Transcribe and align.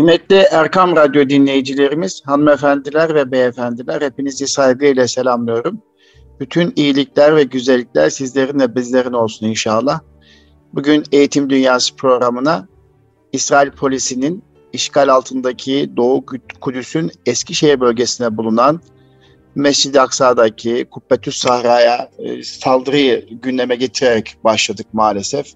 Kıymetli 0.00 0.36
Erkam 0.36 0.96
Radyo 0.96 1.28
dinleyicilerimiz, 1.28 2.22
hanımefendiler 2.26 3.14
ve 3.14 3.32
beyefendiler 3.32 4.02
hepinizi 4.02 4.46
saygıyla 4.46 5.08
selamlıyorum. 5.08 5.82
Bütün 6.40 6.72
iyilikler 6.76 7.36
ve 7.36 7.42
güzellikler 7.42 8.10
sizlerin 8.10 8.60
ve 8.60 8.74
bizlerin 8.74 9.12
olsun 9.12 9.46
inşallah. 9.46 10.00
Bugün 10.72 11.02
Eğitim 11.12 11.50
Dünyası 11.50 11.96
programına 11.96 12.68
İsrail 13.32 13.70
polisinin 13.70 14.42
işgal 14.72 15.08
altındaki 15.08 15.90
Doğu 15.96 16.24
Kudüs'ün 16.60 17.10
Eskişehir 17.26 17.80
bölgesinde 17.80 18.36
bulunan 18.36 18.80
Mescid-i 19.54 20.00
Aksa'daki 20.00 20.86
Kubbetüs 20.90 21.36
Sahra'ya 21.36 22.10
e, 22.18 22.42
saldırıyı 22.42 23.28
gündeme 23.42 23.76
getirerek 23.76 24.36
başladık 24.44 24.86
maalesef. 24.92 25.46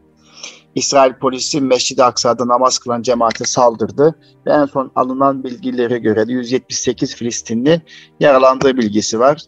İsrail 0.74 1.14
polisi 1.14 1.60
Mescid-i 1.60 2.05
Aksa'da 2.05 2.48
namaz 2.48 2.78
kılan 2.78 3.02
cemaate 3.02 3.45
saldırdı 3.45 4.14
ve 4.46 4.52
en 4.52 4.64
son 4.66 4.92
alınan 4.95 5.45
bilgilere 5.45 5.98
göre 5.98 6.28
de 6.28 6.33
178 6.33 7.14
Filistinli 7.14 7.83
yaralandığı 8.20 8.77
bilgisi 8.77 9.20
var. 9.20 9.42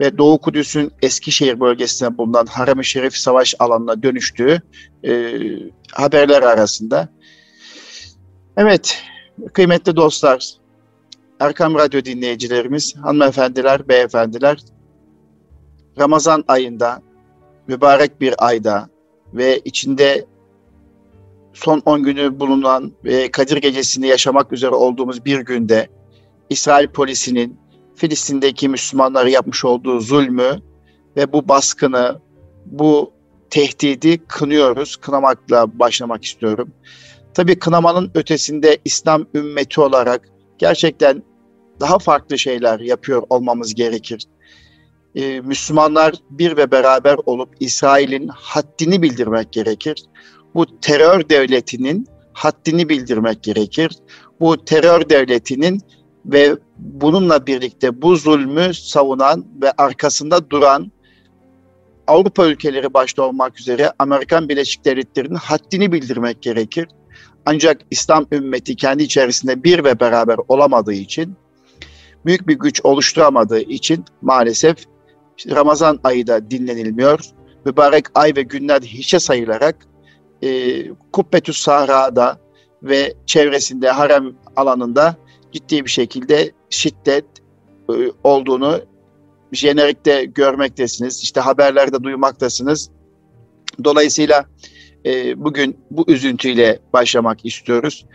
Ve 0.00 0.18
Doğu 0.18 0.38
Kudüs'ün 0.40 0.92
Eskişehir 1.02 1.60
bölgesinde 1.60 2.18
bulunan 2.18 2.46
Haram-ı 2.46 2.84
Şerif 2.84 3.16
savaş 3.16 3.54
alanına 3.58 4.02
dönüştüğü 4.02 4.62
e, 5.04 5.32
haberler 5.92 6.42
arasında. 6.42 7.08
Evet, 8.56 9.02
kıymetli 9.52 9.96
dostlar, 9.96 10.50
Erkam 11.40 11.74
Radyo 11.74 12.04
dinleyicilerimiz, 12.04 12.96
hanımefendiler, 12.96 13.88
beyefendiler, 13.88 14.58
Ramazan 15.98 16.44
ayında, 16.48 17.02
mübarek 17.68 18.20
bir 18.20 18.46
ayda 18.46 18.88
ve 19.34 19.60
içinde 19.64 20.26
son 21.56 21.82
10 21.84 22.02
günü 22.02 22.40
bulunan 22.40 22.92
ve 23.04 23.30
Kadir 23.30 23.56
Gecesi'ni 23.56 24.06
yaşamak 24.06 24.52
üzere 24.52 24.74
olduğumuz 24.74 25.24
bir 25.24 25.40
günde 25.40 25.88
İsrail 26.50 26.88
polisinin 26.88 27.58
Filistin'deki 27.94 28.68
Müslümanları 28.68 29.30
yapmış 29.30 29.64
olduğu 29.64 30.00
zulmü 30.00 30.60
ve 31.16 31.32
bu 31.32 31.48
baskını, 31.48 32.20
bu 32.66 33.12
tehdidi 33.50 34.18
kınıyoruz. 34.26 34.96
Kınamakla 34.96 35.78
başlamak 35.78 36.24
istiyorum. 36.24 36.72
Tabii 37.34 37.58
kınamanın 37.58 38.10
ötesinde 38.14 38.78
İslam 38.84 39.26
ümmeti 39.34 39.80
olarak 39.80 40.28
gerçekten 40.58 41.22
daha 41.80 41.98
farklı 41.98 42.38
şeyler 42.38 42.80
yapıyor 42.80 43.22
olmamız 43.30 43.74
gerekir. 43.74 44.26
Ee, 45.14 45.40
Müslümanlar 45.40 46.14
bir 46.30 46.56
ve 46.56 46.70
beraber 46.70 47.16
olup 47.26 47.48
İsrail'in 47.60 48.28
haddini 48.28 49.02
bildirmek 49.02 49.52
gerekir. 49.52 50.04
Bu 50.56 50.80
terör 50.80 51.28
devletinin 51.28 52.06
haddini 52.32 52.88
bildirmek 52.88 53.42
gerekir. 53.42 53.92
Bu 54.40 54.64
terör 54.64 55.08
devletinin 55.08 55.80
ve 56.26 56.56
bununla 56.78 57.46
birlikte 57.46 58.02
bu 58.02 58.16
zulmü 58.16 58.74
savunan 58.74 59.46
ve 59.62 59.72
arkasında 59.78 60.50
duran 60.50 60.92
Avrupa 62.06 62.46
ülkeleri 62.46 62.94
başta 62.94 63.22
olmak 63.22 63.60
üzere 63.60 63.92
Amerikan 63.98 64.48
Birleşik 64.48 64.84
Devletleri'nin 64.84 65.34
haddini 65.34 65.92
bildirmek 65.92 66.42
gerekir. 66.42 66.88
Ancak 67.46 67.80
İslam 67.90 68.26
ümmeti 68.32 68.76
kendi 68.76 69.02
içerisinde 69.02 69.64
bir 69.64 69.84
ve 69.84 70.00
beraber 70.00 70.36
olamadığı 70.48 70.92
için, 70.92 71.36
büyük 72.26 72.48
bir 72.48 72.54
güç 72.54 72.80
oluşturamadığı 72.84 73.60
için 73.60 74.04
maalesef 74.22 74.76
Ramazan 75.50 76.00
ayı 76.04 76.26
da 76.26 76.50
dinlenilmiyor. 76.50 77.20
Mübarek 77.64 78.06
ay 78.14 78.32
ve 78.36 78.42
günler 78.42 78.80
hiçe 78.80 79.18
sayılarak 79.18 79.76
e, 80.42 80.82
Kubbetüs 81.12 81.58
Sahra'da 81.58 82.38
ve 82.82 83.14
çevresinde 83.26 83.90
harem 83.90 84.34
alanında 84.56 85.16
ciddi 85.52 85.84
bir 85.84 85.90
şekilde 85.90 86.52
şiddet 86.70 87.24
e, 87.90 87.94
olduğunu 88.24 88.80
jenerikte 89.52 90.24
görmektesiniz. 90.24 91.22
İşte 91.22 91.40
haberlerde 91.40 92.02
duymaktasınız. 92.02 92.90
Dolayısıyla 93.84 94.46
e, 95.06 95.44
bugün 95.44 95.76
bu 95.90 96.04
üzüntüyle 96.08 96.78
başlamak 96.92 97.44
istiyoruz. 97.44 98.06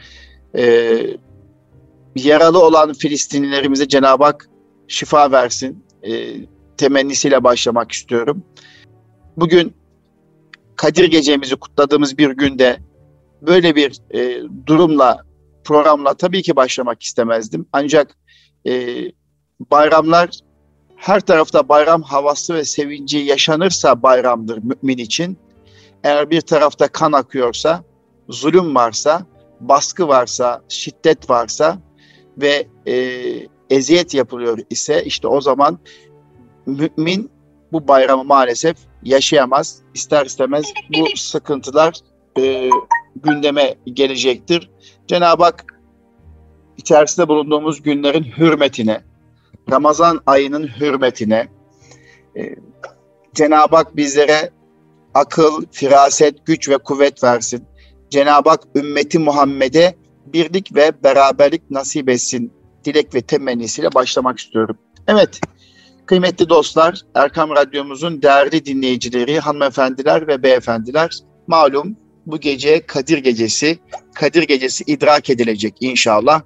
E, 0.58 0.98
yaralı 2.16 2.66
olan 2.66 2.94
Filistinlilerimize 2.94 3.88
Cenab-ı 3.88 4.24
Hak 4.24 4.50
şifa 4.88 5.32
versin. 5.32 5.86
E, 6.04 6.34
temennisiyle 6.78 7.44
başlamak 7.44 7.92
istiyorum. 7.92 8.44
Bugün 9.38 9.74
Kadir 10.82 11.06
Gecemizi 11.06 11.56
kutladığımız 11.56 12.18
bir 12.18 12.30
günde 12.30 12.80
böyle 13.42 13.76
bir 13.76 14.00
e, 14.14 14.42
durumla, 14.66 15.26
programla 15.64 16.14
tabii 16.14 16.42
ki 16.42 16.56
başlamak 16.56 17.04
istemezdim. 17.04 17.66
Ancak 17.74 18.18
e, 18.68 19.04
bayramlar 19.72 20.30
her 20.96 21.20
tarafta 21.20 21.70
bayram 21.70 22.02
havası 22.02 22.54
ve 22.54 22.66
sevinci 22.66 23.18
yaşanırsa 23.18 24.04
bayramdır 24.04 24.60
mümin 24.64 24.98
için. 24.98 25.38
Eğer 26.04 26.30
bir 26.30 26.42
tarafta 26.42 26.88
kan 26.88 27.12
akıyorsa, 27.12 27.84
zulüm 28.30 28.76
varsa, 28.76 29.26
baskı 29.60 30.08
varsa, 30.08 30.62
şiddet 30.70 31.30
varsa 31.30 31.78
ve 32.38 32.68
e, 32.88 32.96
eziyet 33.70 34.14
yapılıyor 34.14 34.60
ise 34.70 35.04
işte 35.06 35.28
o 35.28 35.42
zaman 35.42 35.80
mümin 36.66 37.32
bu 37.72 37.88
bayramı 37.88 38.24
maalesef 38.24 38.91
yaşayamaz. 39.04 39.82
İster 39.94 40.26
istemez 40.26 40.66
bu 40.98 41.18
sıkıntılar 41.18 41.94
e, 42.40 42.70
gündeme 43.16 43.76
gelecektir. 43.86 44.72
Cenab-ı 45.08 45.44
Hak 45.44 45.66
içerisinde 46.78 47.28
bulunduğumuz 47.28 47.82
günlerin 47.82 48.24
hürmetine, 48.24 49.02
Ramazan 49.72 50.22
ayının 50.26 50.68
hürmetine 50.68 51.48
e, 52.38 52.56
Cenab-ı 53.34 53.76
Hak 53.76 53.96
bizlere 53.96 54.50
akıl, 55.14 55.66
firaset, 55.72 56.46
güç 56.46 56.70
ve 56.70 56.78
kuvvet 56.78 57.24
versin. 57.24 57.66
Cenab-ı 58.10 58.50
Hak 58.50 58.64
ümmeti 58.76 59.20
Muhammed'e 59.20 59.96
birlik 60.26 60.76
ve 60.76 61.04
beraberlik 61.04 61.72
nasip 61.72 62.10
etsin 62.10 62.54
dilek 62.86 63.16
ve 63.16 63.22
temennisiyle 63.22 63.94
başlamak 63.94 64.40
istiyorum. 64.40 64.78
Evet, 65.08 65.42
kıymetli 66.06 66.50
dostlar, 66.50 67.02
Erkam 67.16 67.50
Radyomuzun 67.50 68.22
değerli 68.22 68.66
dinleyicileri, 68.66 69.40
hanımefendiler 69.40 70.28
ve 70.28 70.44
beyefendiler, 70.44 71.12
malum 71.48 71.98
bu 72.26 72.40
gece 72.40 72.86
Kadir 72.86 73.18
Gecesi, 73.18 73.80
Kadir 74.16 74.44
Gecesi 74.44 74.84
idrak 74.88 75.30
edilecek 75.30 75.76
inşallah. 75.80 76.42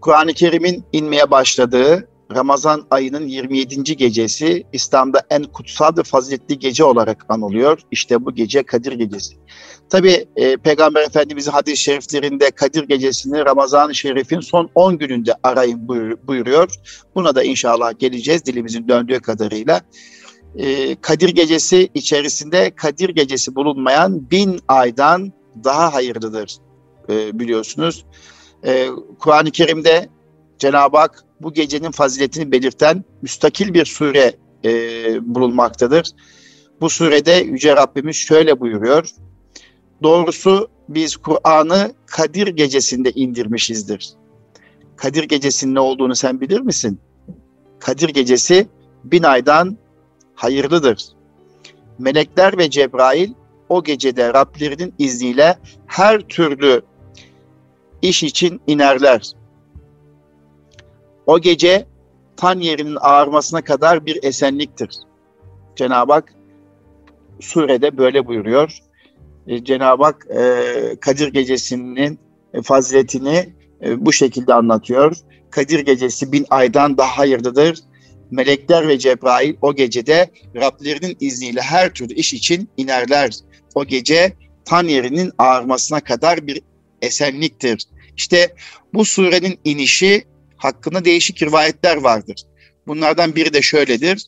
Kur'an-ı 0.00 0.32
Kerim'in 0.32 0.84
inmeye 0.92 1.30
başladığı 1.30 2.08
Ramazan 2.32 2.86
ayının 2.90 3.26
27. 3.26 3.96
gecesi 3.96 4.66
İslam'da 4.72 5.22
en 5.30 5.42
kutsal 5.42 5.96
ve 5.96 6.02
faziletli 6.02 6.58
gece 6.58 6.84
olarak 6.84 7.26
anılıyor. 7.28 7.80
İşte 7.90 8.24
bu 8.24 8.34
gece 8.34 8.62
Kadir 8.62 8.92
Gecesi. 8.92 9.34
Tabi 9.90 10.26
e, 10.36 10.56
Peygamber 10.56 11.02
Efendimiz'in 11.02 11.50
hadis-i 11.50 11.76
şeriflerinde 11.76 12.50
Kadir 12.50 12.82
Gecesi'ni 12.82 13.44
Ramazan-ı 13.44 13.94
Şerif'in 13.94 14.40
son 14.40 14.70
10 14.74 14.98
gününde 14.98 15.34
arayın 15.42 15.88
buyuruyor. 16.28 16.74
Buna 17.14 17.34
da 17.34 17.42
inşallah 17.42 17.98
geleceğiz 17.98 18.46
dilimizin 18.46 18.88
döndüğü 18.88 19.20
kadarıyla. 19.20 19.80
E, 20.56 20.94
Kadir 20.94 21.28
Gecesi 21.28 21.88
içerisinde 21.94 22.70
Kadir 22.70 23.08
Gecesi 23.08 23.54
bulunmayan 23.54 24.30
bin 24.30 24.60
aydan 24.68 25.32
daha 25.64 25.94
hayırlıdır 25.94 26.56
e, 27.08 27.38
biliyorsunuz. 27.38 28.04
E, 28.66 28.88
Kur'an-ı 29.18 29.50
Kerim'de 29.50 30.08
Cenab-ı 30.58 30.96
Hak 30.96 31.24
bu 31.40 31.52
gecenin 31.52 31.90
faziletini 31.90 32.52
belirten 32.52 33.04
müstakil 33.22 33.74
bir 33.74 33.84
sure 33.84 34.36
e, 34.64 34.70
bulunmaktadır. 35.34 36.10
Bu 36.80 36.90
surede 36.90 37.32
Yüce 37.32 37.76
Rabbimiz 37.76 38.16
şöyle 38.16 38.60
buyuruyor. 38.60 39.08
Doğrusu 40.02 40.68
biz 40.88 41.16
Kur'an'ı 41.16 41.92
Kadir 42.06 42.46
gecesinde 42.46 43.10
indirmişizdir. 43.10 44.10
Kadir 44.96 45.24
gecesinin 45.24 45.74
ne 45.74 45.80
olduğunu 45.80 46.14
sen 46.14 46.40
bilir 46.40 46.60
misin? 46.60 47.00
Kadir 47.80 48.08
gecesi 48.08 48.68
bin 49.04 49.22
aydan 49.22 49.78
hayırlıdır. 50.34 51.08
Melekler 51.98 52.58
ve 52.58 52.70
Cebrail 52.70 53.32
o 53.68 53.84
gecede 53.84 54.34
Rablerinin 54.34 54.94
izniyle 54.98 55.58
her 55.86 56.20
türlü 56.20 56.82
iş 58.02 58.22
için 58.22 58.60
inerler. 58.66 59.32
O 61.26 61.40
gece 61.40 61.86
tan 62.36 62.60
yerinin 62.60 62.96
ağarmasına 63.00 63.62
kadar 63.62 64.06
bir 64.06 64.18
esenliktir. 64.22 64.90
Cenab-ı 65.76 66.12
Hak 66.12 66.34
surede 67.40 67.98
böyle 67.98 68.26
buyuruyor. 68.26 68.78
E, 69.46 69.64
Cenab-ı 69.64 70.04
Hak 70.04 70.26
e, 70.30 70.96
Kadir 71.00 71.32
Gecesi'nin 71.32 72.18
faziletini 72.62 73.52
e, 73.84 74.06
bu 74.06 74.12
şekilde 74.12 74.54
anlatıyor. 74.54 75.16
Kadir 75.50 75.78
Gecesi 75.78 76.32
bin 76.32 76.46
aydan 76.50 76.98
daha 76.98 77.18
hayırlıdır. 77.18 77.78
Melekler 78.30 78.88
ve 78.88 78.98
Cebrail 78.98 79.54
o 79.62 79.74
gecede 79.74 80.30
Rablerinin 80.56 81.16
izniyle 81.20 81.60
her 81.60 81.94
türlü 81.94 82.14
iş 82.14 82.34
için 82.34 82.68
inerler. 82.76 83.34
O 83.74 83.84
gece 83.84 84.32
tan 84.64 84.84
yerinin 84.84 85.32
ağarmasına 85.38 86.00
kadar 86.00 86.46
bir 86.46 86.62
esenliktir. 87.02 87.84
İşte 88.16 88.54
bu 88.94 89.04
surenin 89.04 89.58
inişi 89.64 90.24
hakkında 90.64 91.04
değişik 91.04 91.42
rivayetler 91.42 91.96
vardır. 91.96 92.42
Bunlardan 92.86 93.34
biri 93.36 93.52
de 93.52 93.62
şöyledir. 93.62 94.26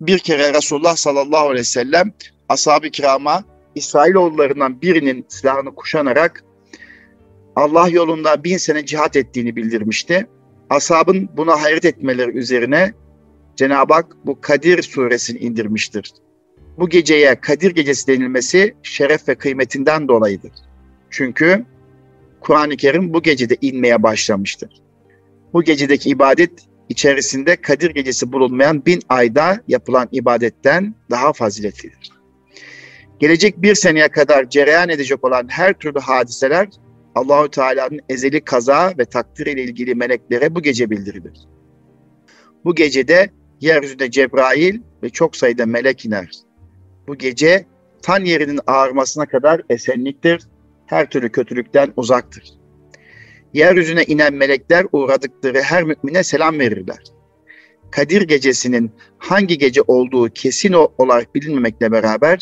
Bir 0.00 0.18
kere 0.18 0.54
Resulullah 0.54 0.96
sallallahu 0.96 1.46
aleyhi 1.46 1.60
ve 1.60 1.64
sellem 1.64 2.12
ashab-ı 2.48 2.90
kirama 2.90 3.44
İsrailoğullarından 3.74 4.82
birinin 4.82 5.26
silahını 5.28 5.74
kuşanarak 5.74 6.44
Allah 7.56 7.88
yolunda 7.88 8.44
bin 8.44 8.56
sene 8.56 8.86
cihat 8.86 9.16
ettiğini 9.16 9.56
bildirmişti. 9.56 10.26
Ashabın 10.70 11.28
buna 11.36 11.62
hayret 11.62 11.84
etmeleri 11.84 12.30
üzerine 12.38 12.94
Cenab-ı 13.56 13.94
Hak 13.94 14.16
bu 14.24 14.40
Kadir 14.40 14.82
suresini 14.82 15.38
indirmiştir. 15.38 16.12
Bu 16.78 16.88
geceye 16.88 17.40
Kadir 17.40 17.70
gecesi 17.70 18.06
denilmesi 18.06 18.74
şeref 18.82 19.28
ve 19.28 19.34
kıymetinden 19.34 20.08
dolayıdır. 20.08 20.52
Çünkü 21.10 21.64
Kur'an-ı 22.40 22.76
Kerim 22.76 23.14
bu 23.14 23.22
gecede 23.22 23.56
inmeye 23.60 24.02
başlamıştır. 24.02 24.85
Bu 25.52 25.62
gecedeki 25.62 26.10
ibadet 26.10 26.50
içerisinde 26.88 27.56
Kadir 27.56 27.90
gecesi 27.90 28.32
bulunmayan 28.32 28.86
bin 28.86 29.02
ayda 29.08 29.60
yapılan 29.68 30.08
ibadetten 30.12 30.94
daha 31.10 31.32
faziletlidir. 31.32 32.10
Gelecek 33.18 33.62
bir 33.62 33.74
seneye 33.74 34.08
kadar 34.08 34.50
cereyan 34.50 34.88
edecek 34.88 35.24
olan 35.24 35.48
her 35.48 35.74
türlü 35.74 35.98
hadiseler 35.98 36.68
Allahü 37.14 37.50
Teala'nın 37.50 38.00
ezeli 38.08 38.40
kaza 38.40 38.94
ve 38.98 39.04
takdir 39.04 39.46
ile 39.46 39.62
ilgili 39.62 39.94
meleklere 39.94 40.54
bu 40.54 40.62
gece 40.62 40.90
bildirilir. 40.90 41.38
Bu 42.64 42.74
gecede 42.74 43.30
yeryüzünde 43.60 44.10
Cebrail 44.10 44.80
ve 45.02 45.10
çok 45.10 45.36
sayıda 45.36 45.66
melek 45.66 46.04
iner. 46.04 46.30
Bu 47.08 47.16
gece 47.16 47.66
tan 48.02 48.24
yerinin 48.24 48.60
ağarmasına 48.66 49.26
kadar 49.26 49.62
esenliktir, 49.70 50.48
her 50.86 51.10
türlü 51.10 51.32
kötülükten 51.32 51.92
uzaktır. 51.96 52.44
Yeryüzüne 53.54 54.04
inen 54.04 54.34
melekler 54.34 54.86
uğradıkları 54.92 55.60
her 55.60 55.82
mümine 55.82 56.22
selam 56.22 56.58
verirler. 56.58 56.98
Kadir 57.90 58.22
gecesinin 58.22 58.92
hangi 59.18 59.58
gece 59.58 59.80
olduğu 59.86 60.28
kesin 60.28 60.72
olarak 60.98 61.34
bilinmemekle 61.34 61.92
beraber 61.92 62.38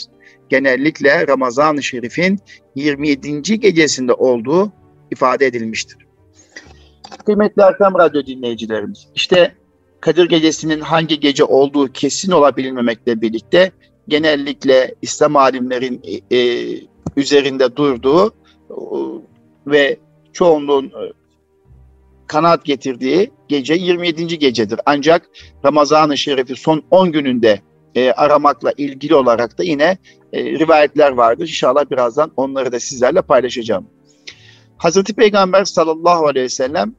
genellikle 0.49 1.27
Ramazan-ı 1.29 1.83
Şerif'in 1.83 2.39
27. 2.75 3.61
gecesinde 3.61 4.12
olduğu 4.12 4.73
ifade 5.11 5.47
edilmiştir. 5.47 5.97
Kıymetli 7.27 7.62
Erkam 7.62 7.95
Radyo 7.99 8.27
dinleyicilerimiz, 8.27 9.09
işte 9.15 9.55
Kadir 10.01 10.29
Gecesi'nin 10.29 10.81
hangi 10.81 11.21
gece 11.21 11.45
olduğu 11.45 11.93
kesin 11.93 12.33
olabilmemekle 12.33 13.21
birlikte 13.21 13.73
genellikle 14.09 14.95
İslam 15.03 15.37
alimlerin 15.37 16.01
e, 16.31 16.37
e 16.37 16.67
üzerinde 17.17 17.77
durduğu 17.77 18.35
e, 18.71 18.77
ve 19.67 19.99
çoğunluğun 20.34 20.86
e, 20.86 21.12
kanaat 22.26 22.64
getirdiği 22.64 23.31
gece 23.48 23.75
27. 23.75 24.38
gecedir. 24.38 24.81
Ancak 24.86 25.31
Ramazan-ı 25.64 26.19
Şerif'i 26.19 26.56
son 26.56 26.82
10 26.90 27.12
gününde 27.12 27.60
e, 27.94 28.10
aramakla 28.10 28.72
ilgili 28.76 29.14
olarak 29.14 29.58
da 29.58 29.62
yine 29.62 29.98
e, 30.32 30.44
rivayetler 30.44 31.12
vardır. 31.12 31.42
İnşallah 31.42 31.90
birazdan 31.90 32.32
onları 32.36 32.72
da 32.72 32.81
sizlerle 32.81 33.22
paylaşacağım. 33.22 33.86
Hazreti 34.76 35.14
Peygamber 35.14 35.64
sallallahu 35.64 36.26
aleyhi 36.26 36.44
ve 36.44 36.48
sellem 36.48 36.94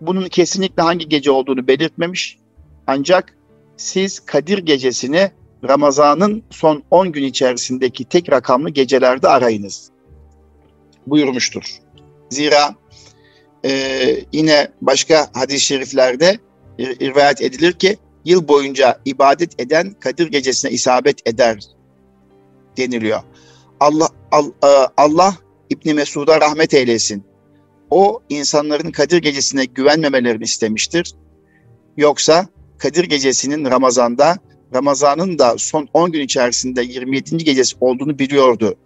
bunun 0.00 0.28
kesinlikle 0.28 0.82
hangi 0.82 1.08
gece 1.08 1.30
olduğunu 1.30 1.66
belirtmemiş. 1.68 2.38
Ancak 2.86 3.36
siz 3.76 4.20
Kadir 4.20 4.58
gecesini 4.58 5.30
Ramazan'ın 5.68 6.42
son 6.50 6.82
10 6.90 7.12
gün 7.12 7.24
içerisindeki 7.24 8.04
tek 8.04 8.32
rakamlı 8.32 8.70
gecelerde 8.70 9.28
arayınız 9.28 9.90
buyurmuştur. 11.06 11.80
Zira 12.30 12.74
e, 13.64 13.70
yine 14.32 14.68
başka 14.80 15.30
hadis-i 15.32 15.64
şeriflerde 15.64 16.38
rivayet 16.78 17.42
edilir 17.42 17.72
ki 17.72 17.96
yıl 18.24 18.48
boyunca 18.48 19.00
ibadet 19.04 19.60
eden 19.60 19.94
Kadir 20.00 20.26
gecesine 20.26 20.70
isabet 20.70 21.28
eder 21.28 21.64
deniliyor. 22.76 23.20
Allah 23.80 24.08
Allah, 24.32 24.52
e, 24.64 24.88
Allah 24.96 25.36
İbn 25.70 25.94
Mesud'a 25.94 26.40
rahmet 26.40 26.74
eylesin. 26.74 27.24
O 27.90 28.22
insanların 28.28 28.90
Kadir 28.90 29.18
gecesine 29.18 29.64
güvenmemelerini 29.64 30.44
istemiştir. 30.44 31.14
Yoksa 31.96 32.46
Kadir 32.78 33.04
gecesinin 33.04 33.64
Ramazan'da, 33.64 34.36
Ramazan'ın 34.74 35.38
da 35.38 35.54
son 35.58 35.88
10 35.94 36.12
gün 36.12 36.20
içerisinde 36.20 36.82
27. 36.82 37.36
gecesi 37.36 37.76
olduğunu 37.80 38.18
biliyordu 38.18 38.76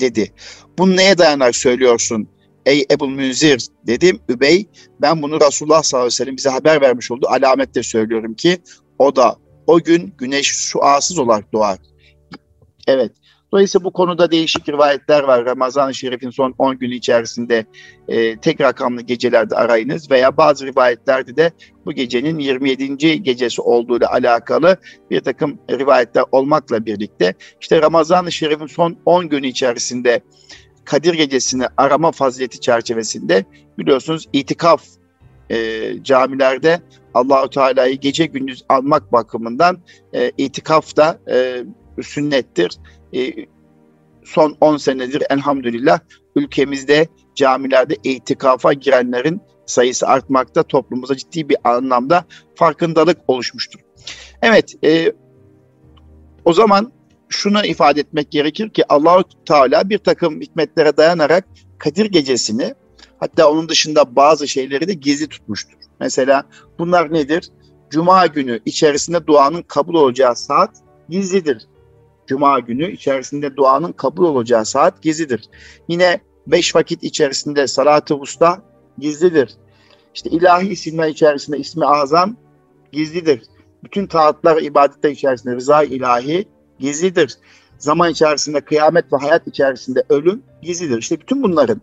dedi. 0.00 0.32
Bunu 0.78 0.96
neye 0.96 1.18
dayanarak 1.18 1.56
söylüyorsun? 1.56 2.28
Ey 2.66 2.86
Ebul 2.90 3.08
Münzir 3.08 3.66
dedim. 3.86 4.20
Übey 4.28 4.66
ben 5.00 5.22
bunu 5.22 5.40
Resulullah 5.40 5.82
sallallahu 5.82 6.04
aleyhi 6.04 6.14
ve 6.14 6.16
sellem 6.16 6.36
bize 6.36 6.50
haber 6.50 6.80
vermiş 6.80 7.10
oldu. 7.10 7.26
Alametle 7.28 7.82
söylüyorum 7.82 8.34
ki 8.34 8.58
o 8.98 9.16
da 9.16 9.36
o 9.66 9.80
gün 9.80 10.14
güneş 10.18 10.46
şuasız 10.46 11.18
olarak 11.18 11.52
doğar. 11.52 11.78
Evet. 12.86 13.12
Dolayısıyla 13.52 13.84
bu 13.84 13.92
konuda 13.92 14.30
değişik 14.30 14.68
rivayetler 14.68 15.22
var. 15.22 15.44
Ramazan-ı 15.44 15.94
Şerif'in 15.94 16.30
son 16.30 16.54
10 16.58 16.78
günü 16.78 16.94
içerisinde 16.94 17.66
e, 18.08 18.36
tek 18.36 18.60
rakamlı 18.60 19.02
gecelerde 19.02 19.56
arayınız 19.56 20.10
veya 20.10 20.36
bazı 20.36 20.66
rivayetlerde 20.66 21.36
de 21.36 21.52
bu 21.86 21.92
gecenin 21.92 22.38
27. 22.38 23.22
gecesi 23.22 23.62
olduğuyla 23.62 24.12
alakalı 24.12 24.76
bir 25.10 25.20
takım 25.20 25.58
rivayetler 25.70 26.24
olmakla 26.32 26.86
birlikte 26.86 27.34
işte 27.60 27.82
Ramazan-ı 27.82 28.32
Şerif'in 28.32 28.66
son 28.66 28.96
10 29.06 29.28
günü 29.28 29.46
içerisinde 29.46 30.20
Kadir 30.84 31.14
Gecesi'ni 31.14 31.66
arama 31.76 32.12
fazileti 32.12 32.60
çerçevesinde 32.60 33.44
biliyorsunuz 33.78 34.28
itikaf 34.32 34.82
e, 35.50 35.92
camilerde 36.02 36.80
Allahu 37.14 37.50
Teala'yı 37.50 37.96
gece 37.96 38.26
gündüz 38.26 38.64
almak 38.68 39.12
bakımından 39.12 39.78
e, 40.14 40.32
itikaf 40.38 40.96
da 40.96 41.18
e, 41.30 41.64
sünnettir. 42.02 42.78
E, 43.14 43.32
son 44.24 44.56
10 44.60 44.76
senedir 44.76 45.22
elhamdülillah 45.30 45.98
ülkemizde 46.36 47.08
camilerde 47.34 47.96
itikafa 48.04 48.72
girenlerin 48.72 49.40
sayısı 49.66 50.06
artmakta 50.06 50.62
toplumumuza 50.62 51.16
ciddi 51.16 51.48
bir 51.48 51.56
anlamda 51.64 52.24
farkındalık 52.54 53.18
oluşmuştur. 53.28 53.80
Evet, 54.42 54.74
e, 54.84 55.12
o 56.44 56.52
zaman 56.52 56.92
şunu 57.28 57.66
ifade 57.66 58.00
etmek 58.00 58.30
gerekir 58.30 58.70
ki 58.70 58.84
Allahu 58.88 59.24
Teala 59.46 59.90
bir 59.90 59.98
takım 59.98 60.40
hikmetlere 60.40 60.96
dayanarak 60.96 61.44
Kadir 61.78 62.06
gecesini 62.06 62.74
hatta 63.20 63.50
onun 63.50 63.68
dışında 63.68 64.16
bazı 64.16 64.48
şeyleri 64.48 64.88
de 64.88 64.94
gizli 64.94 65.26
tutmuştur. 65.26 65.76
Mesela 66.00 66.44
bunlar 66.78 67.12
nedir? 67.12 67.50
Cuma 67.90 68.26
günü 68.26 68.60
içerisinde 68.64 69.26
duanın 69.26 69.62
kabul 69.62 69.94
olacağı 69.94 70.36
saat 70.36 70.70
gizlidir. 71.08 71.66
Cuma 72.26 72.60
günü 72.60 72.92
içerisinde 72.92 73.56
duanın 73.56 73.92
kabul 73.92 74.24
olacağı 74.24 74.64
saat 74.64 75.02
gizlidir. 75.02 75.48
Yine 75.88 76.20
beş 76.46 76.76
vakit 76.76 77.02
içerisinde 77.02 77.66
salat-ı 77.66 78.16
usta 78.16 78.62
gizlidir. 78.98 79.54
İşte 80.14 80.30
ilahi 80.30 80.68
isimler 80.68 81.08
içerisinde 81.08 81.58
ismi 81.58 81.86
azam 81.86 82.36
gizlidir. 82.92 83.42
Bütün 83.84 84.06
taatlar, 84.06 84.62
ibadetler 84.62 85.10
içerisinde 85.10 85.54
rıza 85.54 85.82
ilahi 85.82 86.48
gizlidir. 86.78 87.38
Zaman 87.78 88.10
içerisinde 88.10 88.60
kıyamet 88.60 89.12
ve 89.12 89.16
hayat 89.16 89.46
içerisinde 89.46 90.02
ölüm 90.08 90.42
gizlidir. 90.62 90.98
İşte 90.98 91.20
bütün 91.20 91.42
bunların 91.42 91.80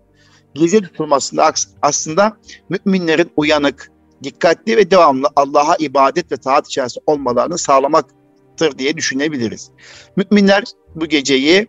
gizli 0.54 0.82
tutulmasında 0.82 1.52
aslında 1.82 2.38
müminlerin 2.70 3.32
uyanık, 3.36 3.92
dikkatli 4.24 4.78
ve 4.78 4.92
devamlı 4.92 5.28
Allah'a 5.36 5.76
ibadet 5.80 6.32
ve 6.32 6.38
taat 6.38 6.68
içerisinde 6.68 7.04
olmalarını 7.08 7.58
sağlamaktır 8.58 8.80
diye 8.80 8.98
düşünebiliriz. 8.98 9.72
Müminler 10.16 10.64
bu 10.96 11.06
geceyi 11.06 11.68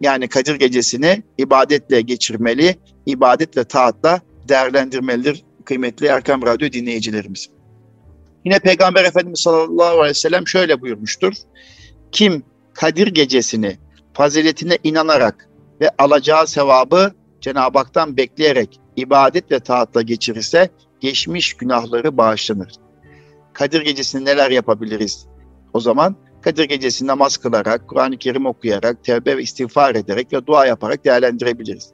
yani 0.00 0.28
Kadir 0.28 0.54
gecesini 0.54 1.22
ibadetle 1.38 2.00
geçirmeli, 2.00 2.76
ibadet 3.06 3.56
ve 3.56 3.64
taatla 3.64 4.20
değerlendirmelidir 4.48 5.44
kıymetli 5.64 6.06
Erkam 6.06 6.42
Radyo 6.42 6.72
dinleyicilerimiz. 6.72 7.50
Yine 8.44 8.58
Peygamber 8.58 9.04
Efendimiz 9.04 9.40
sallallahu 9.40 10.00
aleyhi 10.00 10.10
ve 10.10 10.14
sellem 10.14 10.48
şöyle 10.48 10.80
buyurmuştur. 10.80 11.32
Kim 12.12 12.42
Kadir 12.74 13.06
gecesini 13.06 13.78
faziletine 14.14 14.78
inanarak 14.84 15.48
ve 15.80 15.90
alacağı 15.98 16.46
sevabı 16.46 17.12
Cenab-ı 17.40 17.78
Hak'tan 17.78 18.16
bekleyerek 18.16 18.80
ibadet 18.96 19.52
ve 19.52 19.60
taatla 19.60 20.02
geçirirse 20.02 20.70
geçmiş 21.00 21.54
günahları 21.54 22.16
bağışlanır. 22.16 22.72
Kadir 23.52 23.80
gecesinde 23.80 24.30
neler 24.30 24.50
yapabiliriz? 24.50 25.26
O 25.72 25.80
zaman 25.80 26.16
Kadir 26.42 26.64
gecesi 26.64 27.06
namaz 27.06 27.36
kılarak, 27.36 27.88
Kur'an-ı 27.88 28.18
Kerim 28.18 28.46
okuyarak, 28.46 29.04
tevbe 29.04 29.36
ve 29.36 29.42
istiğfar 29.42 29.94
ederek 29.94 30.32
ve 30.32 30.46
dua 30.46 30.66
yaparak 30.66 31.04
değerlendirebiliriz. 31.04 31.90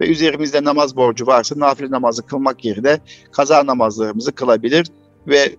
Ve 0.00 0.08
üzerimizde 0.08 0.64
namaz 0.64 0.96
borcu 0.96 1.26
varsa 1.26 1.54
nafile 1.58 1.90
namazı 1.90 2.26
kılmak 2.26 2.64
yerine 2.64 3.00
kaza 3.32 3.66
namazlarımızı 3.66 4.32
kılabilir 4.32 4.86
ve 5.26 5.38
e, 5.38 5.56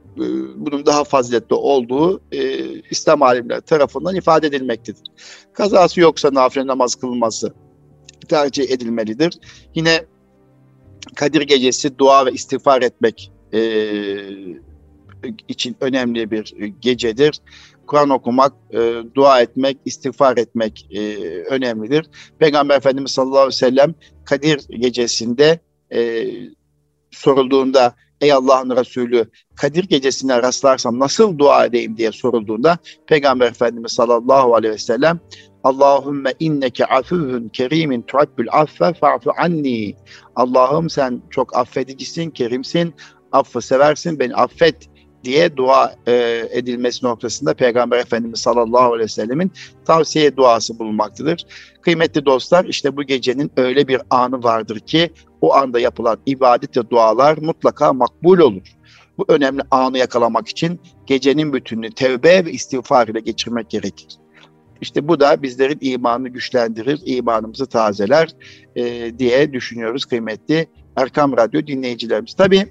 bunun 0.55 0.85
daha 0.85 1.03
faziletli 1.03 1.55
olduğu 1.55 2.21
e, 2.31 2.59
İslam 2.91 3.21
alimler 3.21 3.61
tarafından 3.61 4.15
ifade 4.15 4.47
edilmektedir. 4.47 5.03
Kazası 5.53 5.99
yoksa 5.99 6.33
nafile 6.33 6.67
namaz 6.67 6.95
kılınması 6.95 7.53
tercih 8.29 8.71
edilmelidir. 8.71 9.33
Yine 9.75 10.05
Kadir 11.15 11.41
Gecesi 11.41 11.97
dua 11.97 12.25
ve 12.25 12.31
istiğfar 12.31 12.81
etmek 12.81 13.31
e, 13.53 13.59
için 15.47 15.75
önemli 15.81 16.31
bir 16.31 16.53
gecedir. 16.81 17.39
Kur'an 17.87 18.09
okumak, 18.09 18.53
e, 18.73 18.93
dua 19.15 19.41
etmek, 19.41 19.77
istiğfar 19.85 20.37
etmek 20.37 20.87
e, 20.91 21.17
önemlidir. 21.43 22.05
Peygamber 22.39 22.77
Efendimiz 22.77 23.11
sallallahu 23.11 23.37
aleyhi 23.37 23.47
ve 23.47 23.51
sellem 23.51 23.95
Kadir 24.25 24.67
gecesinde 24.69 25.59
e, 25.93 26.25
sorulduğunda 27.11 27.95
ey 28.21 28.33
Allah'ın 28.33 28.75
Resulü 28.77 29.25
Kadir 29.55 29.83
gecesine 29.83 30.41
rastlarsam 30.41 30.99
nasıl 30.99 31.37
dua 31.37 31.65
edeyim 31.65 31.97
diye 31.97 32.11
sorulduğunda 32.11 32.77
Peygamber 33.07 33.47
Efendimiz 33.47 33.91
sallallahu 33.91 34.55
aleyhi 34.55 34.73
ve 34.73 34.77
sellem 34.77 35.19
Allahümme 35.63 36.33
inneke 36.39 36.85
afuvun 36.85 37.49
kerimin 37.49 38.01
tuhabbül 38.01 38.47
affe 38.51 38.93
fa'fu 38.93 39.31
anni. 39.37 39.95
Allah'ım 40.35 40.89
sen 40.89 41.21
çok 41.29 41.57
affedicisin, 41.57 42.29
kerimsin, 42.29 42.93
affı 43.31 43.61
seversin, 43.61 44.19
beni 44.19 44.35
affet 44.35 44.89
diye 45.23 45.57
dua 45.57 45.95
e, 46.07 46.43
edilmesi 46.51 47.05
noktasında 47.05 47.53
Peygamber 47.53 47.99
Efendimiz 47.99 48.39
sallallahu 48.39 48.93
aleyhi 48.93 49.03
ve 49.03 49.07
sellemin 49.07 49.51
tavsiye 49.85 50.37
duası 50.37 50.79
bulunmaktadır. 50.79 51.45
Kıymetli 51.81 52.25
dostlar 52.25 52.65
işte 52.65 52.97
bu 52.97 53.03
gecenin 53.03 53.51
öyle 53.57 53.87
bir 53.87 54.01
anı 54.09 54.43
vardır 54.43 54.79
ki 54.79 55.09
o 55.41 55.53
anda 55.53 55.79
yapılan 55.79 56.17
ibadet 56.25 56.77
ve 56.77 56.89
dualar 56.89 57.37
mutlaka 57.37 57.93
makbul 57.93 58.39
olur. 58.39 58.61
Bu 59.17 59.25
önemli 59.27 59.61
anı 59.71 59.97
yakalamak 59.97 60.47
için 60.47 60.79
gecenin 61.05 61.53
bütününü 61.53 61.91
tevbe 61.91 62.45
ve 62.45 62.51
istiğfar 62.51 63.07
ile 63.07 63.19
geçirmek 63.19 63.69
gerekir. 63.69 64.17
İşte 64.81 65.07
bu 65.07 65.19
da 65.19 65.41
bizlerin 65.41 65.77
imanını 65.81 66.29
güçlendirir, 66.29 67.01
imanımızı 67.05 67.65
tazeler 67.65 68.29
e, 68.75 69.11
diye 69.19 69.53
düşünüyoruz 69.53 70.05
kıymetli 70.05 70.67
Erkam 70.95 71.37
Radyo 71.37 71.67
dinleyicilerimiz. 71.67 72.33
Tabii 72.33 72.65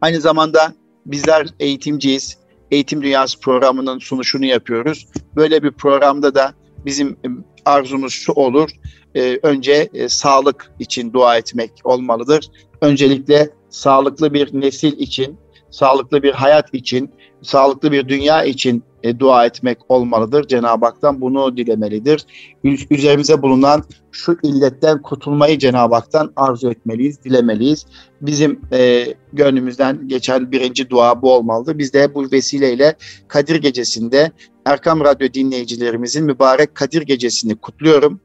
aynı 0.00 0.20
zamanda 0.20 0.74
bizler 1.06 1.46
eğitimciyiz. 1.60 2.38
Eğitim 2.70 3.02
Dünyası 3.02 3.40
programının 3.40 3.98
sunuşunu 3.98 4.44
yapıyoruz. 4.44 5.06
Böyle 5.36 5.62
bir 5.62 5.70
programda 5.70 6.34
da 6.34 6.54
bizim 6.84 7.10
e, 7.10 7.28
arzumuz 7.64 8.12
şu 8.12 8.32
olur. 8.32 8.70
E, 9.14 9.38
önce 9.42 9.88
e, 9.94 10.08
sağlık 10.08 10.72
için 10.78 11.12
dua 11.12 11.36
etmek 11.36 11.72
olmalıdır. 11.84 12.50
Öncelikle 12.80 13.50
sağlıklı 13.68 14.34
bir 14.34 14.60
nesil 14.60 14.98
için, 14.98 15.38
sağlıklı 15.70 16.22
bir 16.22 16.32
hayat 16.32 16.74
için, 16.74 17.10
sağlıklı 17.42 17.92
bir 17.92 18.08
dünya 18.08 18.44
için 18.44 18.84
e, 19.06 19.18
dua 19.18 19.46
etmek 19.46 19.78
olmalıdır. 19.88 20.48
Cenab-ı 20.48 20.86
Hak'tan 20.86 21.20
bunu 21.20 21.56
dilemelidir. 21.56 22.26
Üzerimize 22.90 23.42
bulunan 23.42 23.84
şu 24.12 24.38
illetten 24.42 25.02
kurtulmayı 25.02 25.58
Cenab-ı 25.58 25.94
Hak'tan 25.94 26.32
arzu 26.36 26.70
etmeliyiz, 26.70 27.24
dilemeliyiz. 27.24 27.86
Bizim 28.20 28.60
e, 28.72 29.06
gönlümüzden 29.32 30.08
geçen 30.08 30.52
birinci 30.52 30.90
dua 30.90 31.22
bu 31.22 31.32
olmalıdır. 31.32 31.78
Biz 31.78 31.92
de 31.92 32.14
bu 32.14 32.32
vesileyle 32.32 32.94
Kadir 33.28 33.56
Gecesi'nde 33.56 34.32
Erkam 34.64 35.00
Radyo 35.00 35.28
dinleyicilerimizin 35.34 36.24
mübarek 36.24 36.74
Kadir 36.74 37.02
Gecesi'ni 37.02 37.56
kutluyorum. 37.56 38.20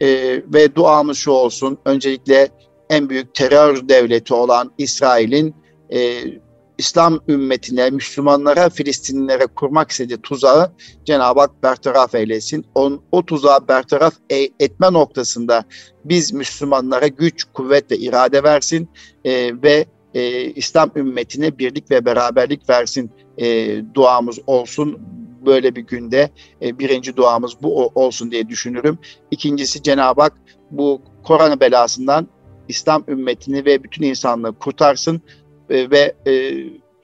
E, 0.00 0.06
ve 0.54 0.74
duamız 0.74 1.18
şu 1.18 1.30
olsun. 1.30 1.78
Öncelikle 1.84 2.48
en 2.90 3.10
büyük 3.10 3.34
terör 3.34 3.88
devleti 3.88 4.34
olan 4.34 4.72
İsrail'in 4.78 5.54
e, 5.92 6.20
İslam 6.78 7.20
ümmetine, 7.28 7.90
Müslümanlara, 7.90 8.70
Filistinlilere 8.70 9.46
kurmak 9.46 9.90
istediği 9.90 10.16
tuzağı 10.16 10.72
Cenab-ı 11.04 11.40
Hak 11.40 11.62
bertaraf 11.62 12.14
eylesin. 12.14 12.66
On, 12.74 13.02
o 13.12 13.26
tuzağı 13.26 13.68
bertaraf 13.68 14.14
e, 14.30 14.48
etme 14.60 14.92
noktasında 14.92 15.64
biz 16.04 16.32
Müslümanlara 16.32 17.06
güç, 17.06 17.44
kuvvet 17.44 17.90
ve 17.90 17.98
irade 17.98 18.42
versin 18.42 18.88
e, 19.24 19.62
ve 19.62 19.86
e, 20.14 20.44
İslam 20.44 20.90
ümmetine 20.96 21.58
birlik 21.58 21.90
ve 21.90 22.04
beraberlik 22.04 22.70
versin 22.70 23.10
e, 23.38 23.76
duamız 23.94 24.38
olsun 24.46 24.98
böyle 25.46 25.76
bir 25.76 25.82
günde 25.82 26.30
e, 26.62 26.78
birinci 26.78 27.16
duamız 27.16 27.52
bu 27.62 27.86
olsun 27.86 28.30
diye 28.30 28.48
düşünürüm. 28.48 28.98
İkincisi 29.30 29.82
Cenab-ı 29.82 30.22
Hak 30.22 30.32
bu 30.70 31.02
korona 31.24 31.60
belasından 31.60 32.28
İslam 32.68 33.04
ümmetini 33.08 33.64
ve 33.64 33.82
bütün 33.82 34.02
insanlığı 34.02 34.58
kurtarsın 34.58 35.22
e, 35.70 35.90
ve 35.90 36.14
e, 36.26 36.32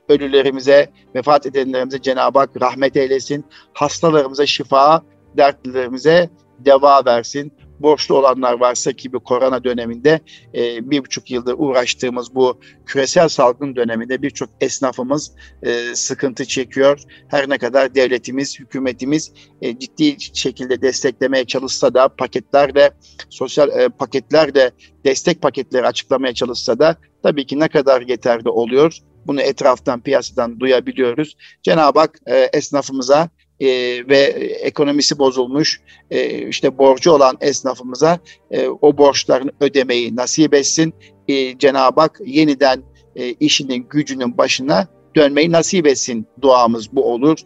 ölülerimize, 0.09 0.90
vefat 1.14 1.47
edenlerimize 1.47 2.02
Cenab-ı 2.02 2.38
Hak 2.38 2.61
rahmet 2.61 2.97
eylesin. 2.97 3.45
Hastalarımıza 3.73 4.47
şifa, 4.47 5.02
dertlilerimize 5.37 6.31
deva 6.59 7.05
versin. 7.05 7.52
Borçlu 7.81 8.19
olanlar 8.19 8.61
varsa 8.61 8.93
ki 8.93 9.13
bu 9.13 9.21
korona 9.21 9.65
döneminde 9.65 10.21
e, 10.55 10.91
bir 10.91 11.05
buçuk 11.05 11.31
yıldır 11.31 11.55
uğraştığımız 11.59 12.35
bu 12.35 12.61
küresel 12.87 13.29
salgın 13.29 13.77
döneminde 13.77 14.23
birçok 14.23 14.49
esnafımız 14.61 15.33
e, 15.63 15.95
sıkıntı 15.95 16.45
çekiyor. 16.45 17.01
Her 17.29 17.49
ne 17.49 17.59
kadar 17.59 17.95
devletimiz, 17.95 18.61
hükümetimiz 18.61 19.33
e, 19.63 19.79
ciddi 19.79 20.17
şekilde 20.35 20.83
desteklemeye 20.83 21.45
çalışsa 21.45 21.95
da 21.95 22.09
paketlerle, 22.09 22.91
sosyal 23.31 23.69
e, 23.69 23.89
paketlerle 23.89 24.71
destek 25.05 25.43
paketleri 25.43 25.87
açıklamaya 25.87 26.35
çalışsa 26.35 26.79
da 26.79 26.97
tabii 27.23 27.47
ki 27.47 27.59
ne 27.59 27.69
kadar 27.69 28.03
yeterli 28.03 28.49
oluyor? 28.49 28.99
Bunu 29.27 29.41
etraftan, 29.41 30.01
piyasadan 30.01 30.61
duyabiliyoruz. 30.61 31.37
Cenab-ı 31.63 31.99
Hak 31.99 32.19
e, 32.27 32.37
esnafımıza 32.53 33.29
e, 33.61 33.67
ve 34.09 34.19
ekonomisi 34.62 35.19
bozulmuş 35.19 35.81
e, 36.11 36.49
işte 36.49 36.79
borcu 36.79 37.12
olan 37.12 37.37
esnafımıza 37.40 38.19
e, 38.50 38.69
o 38.69 38.99
borçlarını 38.99 39.50
ödemeyi 39.61 40.17
nasip 40.17 40.55
etsin. 40.55 40.95
E, 41.29 41.59
Cenab-ı 41.59 42.00
Hak 42.00 42.21
yeniden 42.26 42.83
e, 43.17 43.29
işinin 43.29 43.87
gücünün 43.90 44.38
başına 44.38 44.88
dönmeyi 45.17 45.52
nasip 45.52 45.87
etsin 45.87 46.26
duamız 46.43 46.93
bu 46.93 47.12
olur. 47.12 47.38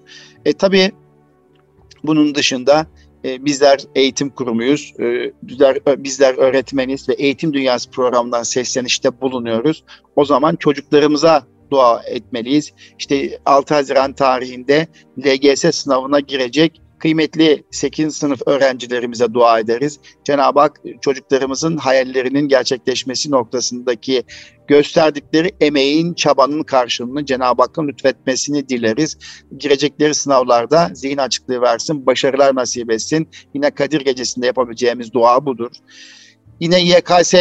E, 0.45 0.53
tabii 0.53 0.93
bunun 2.05 2.35
dışında 2.35 2.87
e, 3.25 3.45
bizler 3.45 3.81
eğitim 3.95 4.31
kurumuyuz, 4.31 4.95
e, 5.01 5.33
bizler, 5.43 5.79
bizler 5.87 6.35
öğretmeniz 6.35 7.09
ve 7.09 7.13
eğitim 7.13 7.53
dünyası 7.53 7.91
programından 7.91 8.43
seslenişte 8.43 9.21
bulunuyoruz. 9.21 9.85
O 10.17 10.25
zaman 10.25 10.57
çocuklarımıza 10.57 11.47
dua 11.75 12.03
etmeliyiz. 12.07 12.73
İşte 12.99 13.39
6 13.47 13.75
Haziran 13.75 14.13
tarihinde 14.13 14.87
LGS 15.19 15.77
sınavına 15.77 16.21
girecek 16.21 16.81
kıymetli 16.99 17.65
8. 17.71 18.17
sınıf 18.17 18.43
öğrencilerimize 18.47 19.35
dua 19.35 19.59
ederiz. 19.59 20.01
Cenab-ı 20.25 20.61
Hak 20.61 20.81
çocuklarımızın 21.01 21.77
hayallerinin 21.77 22.49
gerçekleşmesi 22.49 23.31
noktasındaki 23.31 24.23
gösterdikleri 24.67 25.51
emeğin, 25.61 26.15
çabanın 26.15 26.63
karşılığını 26.63 27.27
Cenab-ı 27.27 27.63
Hakk'ın 27.63 27.89
lütfetmesini 27.89 28.69
dileriz. 28.69 29.19
Girecekleri 29.59 30.15
sınavlarda 30.15 30.91
zihin 30.95 31.19
açıklığı 31.19 31.61
versin, 31.61 32.07
başarılar 32.07 32.55
nasip 32.55 32.91
etsin. 32.91 33.29
Yine 33.55 33.71
Kadir 33.71 34.01
Gecesi'nde 34.01 34.47
yapabileceğimiz 34.47 35.13
dua 35.13 35.47
budur. 35.47 35.71
Yine 36.61 36.81
YKS 36.81 37.35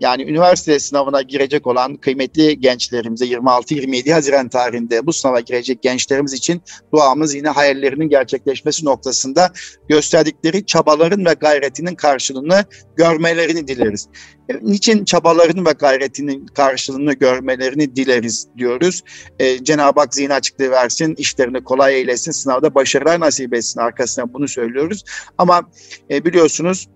yani 0.00 0.22
üniversite 0.22 0.78
sınavına 0.78 1.22
girecek 1.22 1.66
olan 1.66 1.96
kıymetli 1.96 2.60
gençlerimize 2.60 3.24
26-27 3.24 4.12
Haziran 4.12 4.48
tarihinde 4.48 5.06
bu 5.06 5.12
sınava 5.12 5.40
girecek 5.40 5.82
gençlerimiz 5.82 6.32
için 6.32 6.62
duamız 6.94 7.34
yine 7.34 7.48
hayallerinin 7.48 8.08
gerçekleşmesi 8.08 8.84
noktasında 8.84 9.52
gösterdikleri 9.88 10.66
çabaların 10.66 11.24
ve 11.24 11.32
gayretinin 11.32 11.94
karşılığını 11.94 12.64
görmelerini 12.96 13.68
dileriz. 13.68 14.08
E, 14.48 14.54
niçin 14.62 15.04
çabaların 15.04 15.66
ve 15.66 15.72
gayretinin 15.72 16.46
karşılığını 16.46 17.12
görmelerini 17.12 17.96
dileriz 17.96 18.48
diyoruz. 18.58 19.02
Ee, 19.38 19.64
Cenab-ı 19.64 20.00
Hak 20.00 20.14
zihin 20.14 20.30
açıklığı 20.30 20.70
versin, 20.70 21.14
işlerini 21.14 21.64
kolay 21.64 21.94
eylesin, 21.94 22.32
sınavda 22.32 22.74
başarılar 22.74 23.20
nasip 23.20 23.54
etsin 23.54 23.80
arkasından 23.80 24.34
bunu 24.34 24.48
söylüyoruz. 24.48 25.04
Ama 25.38 25.70
e, 26.10 26.24
biliyorsunuz 26.24 26.88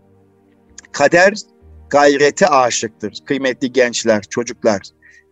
kader 0.93 1.35
gayrete 1.91 2.47
aşıktır 2.47 3.19
kıymetli 3.25 3.73
gençler, 3.73 4.23
çocuklar. 4.31 4.81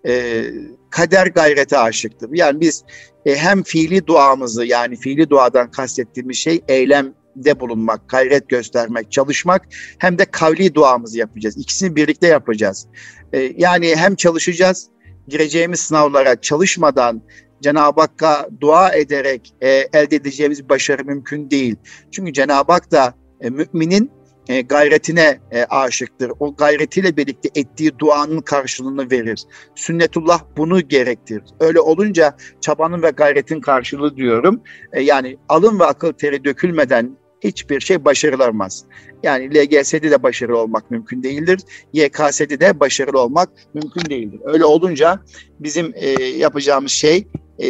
E, 0.06 0.44
kader 0.90 1.26
gayrete 1.26 1.78
aşıktır. 1.78 2.30
Yani 2.32 2.60
biz 2.60 2.84
e, 3.26 3.36
hem 3.36 3.62
fiili 3.62 4.06
duamızı 4.06 4.64
yani 4.64 4.96
fiili 4.96 5.30
duadan 5.30 5.70
kastettiğimiz 5.70 6.36
şey 6.36 6.60
eylemde 6.68 7.60
bulunmak, 7.60 8.08
gayret 8.08 8.48
göstermek, 8.48 9.12
çalışmak 9.12 9.62
hem 9.98 10.18
de 10.18 10.24
kavli 10.24 10.74
duamızı 10.74 11.18
yapacağız. 11.18 11.56
İkisini 11.56 11.96
birlikte 11.96 12.26
yapacağız. 12.26 12.86
E, 13.32 13.52
yani 13.56 13.96
hem 13.96 14.14
çalışacağız, 14.14 14.86
gireceğimiz 15.28 15.80
sınavlara 15.80 16.40
çalışmadan 16.40 17.22
Cenab-ı 17.62 18.00
Hakk'a 18.00 18.48
dua 18.60 18.92
ederek 18.92 19.54
e, 19.60 19.68
elde 19.68 20.16
edeceğimiz 20.16 20.68
başarı 20.68 21.04
mümkün 21.04 21.50
değil. 21.50 21.76
Çünkü 22.10 22.32
Cenab-ı 22.32 22.72
Hak 22.72 22.90
da 22.90 23.14
e, 23.40 23.50
müminin 23.50 24.10
e, 24.48 24.60
gayretine 24.60 25.40
e, 25.50 25.64
aşıktır. 25.64 26.32
O 26.40 26.56
gayretiyle 26.56 27.16
birlikte 27.16 27.48
ettiği 27.54 27.98
duanın 27.98 28.40
karşılığını 28.40 29.10
verir. 29.10 29.44
Sünnetullah 29.74 30.40
bunu 30.56 30.88
gerektirir. 30.88 31.42
Öyle 31.60 31.80
olunca 31.80 32.36
çabanın 32.60 33.02
ve 33.02 33.10
gayretin 33.10 33.60
karşılığı 33.60 34.16
diyorum. 34.16 34.62
E, 34.92 35.02
yani 35.02 35.36
alın 35.48 35.80
ve 35.80 35.84
akıl 35.84 36.12
teri 36.12 36.44
dökülmeden 36.44 37.16
hiçbir 37.40 37.80
şey 37.80 38.04
başarılamaz. 38.04 38.84
Yani 39.22 39.54
LGS'de 39.54 40.10
de 40.10 40.22
başarılı 40.22 40.58
olmak 40.58 40.90
mümkün 40.90 41.22
değildir. 41.22 41.60
YKS'de 41.92 42.60
de 42.60 42.80
başarılı 42.80 43.20
olmak 43.20 43.48
mümkün 43.74 44.10
değildir. 44.10 44.40
Öyle 44.44 44.64
olunca 44.64 45.20
bizim 45.60 45.92
e, 45.94 46.22
yapacağımız 46.22 46.92
şey 46.92 47.26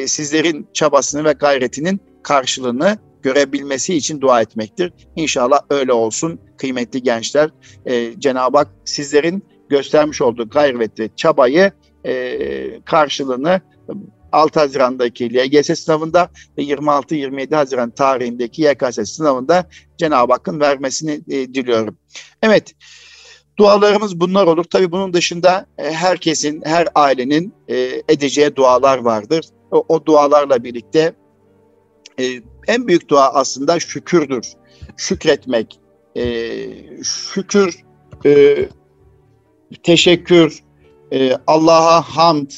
sizlerin 0.06 0.68
çabasını 0.72 1.24
ve 1.24 1.32
gayretinin 1.32 2.00
karşılığını 2.22 2.98
görebilmesi 3.22 3.94
için 3.94 4.20
dua 4.20 4.40
etmektir. 4.40 4.92
İnşallah 5.16 5.60
öyle 5.70 5.92
olsun 5.92 6.40
kıymetli 6.56 7.02
gençler. 7.02 7.50
E, 7.86 8.20
Cenab-ı 8.20 8.58
Hak 8.58 8.68
sizlerin 8.84 9.44
göstermiş 9.68 10.22
olduğu 10.22 10.48
gayreti, 10.48 11.10
çabayı 11.16 11.72
e, 12.06 12.80
karşılığını 12.84 13.60
6 14.32 14.60
Haziran'daki 14.60 15.34
LGS 15.34 15.80
sınavında 15.80 16.30
ve 16.58 16.62
26-27 16.62 17.54
Haziran 17.54 17.90
tarihindeki 17.90 18.62
YKS 18.62 19.10
sınavında 19.12 19.68
Cenab-ı 19.98 20.32
Hakk'ın 20.32 20.60
vermesini 20.60 21.12
e, 21.12 21.54
diliyorum. 21.54 21.98
Evet, 22.42 22.74
dualarımız 23.58 24.20
bunlar 24.20 24.46
olur. 24.46 24.64
Tabii 24.64 24.92
bunun 24.92 25.12
dışında 25.12 25.66
e, 25.78 25.92
herkesin, 25.92 26.62
her 26.64 26.88
ailenin 26.94 27.54
e, 27.68 28.02
edeceği 28.08 28.56
dualar 28.56 28.98
vardır. 28.98 29.44
O, 29.70 29.84
o 29.88 30.06
dualarla 30.06 30.64
birlikte 30.64 31.14
e, 32.18 32.42
en 32.66 32.88
büyük 32.88 33.08
dua 33.08 33.34
aslında 33.34 33.80
şükürdür. 33.80 34.46
Şükretmek, 34.96 35.80
e, 36.16 36.24
şükür, 37.02 37.84
e, 38.26 38.56
teşekkür, 39.82 40.62
e, 41.12 41.32
Allah'a 41.46 42.00
hamd, 42.00 42.50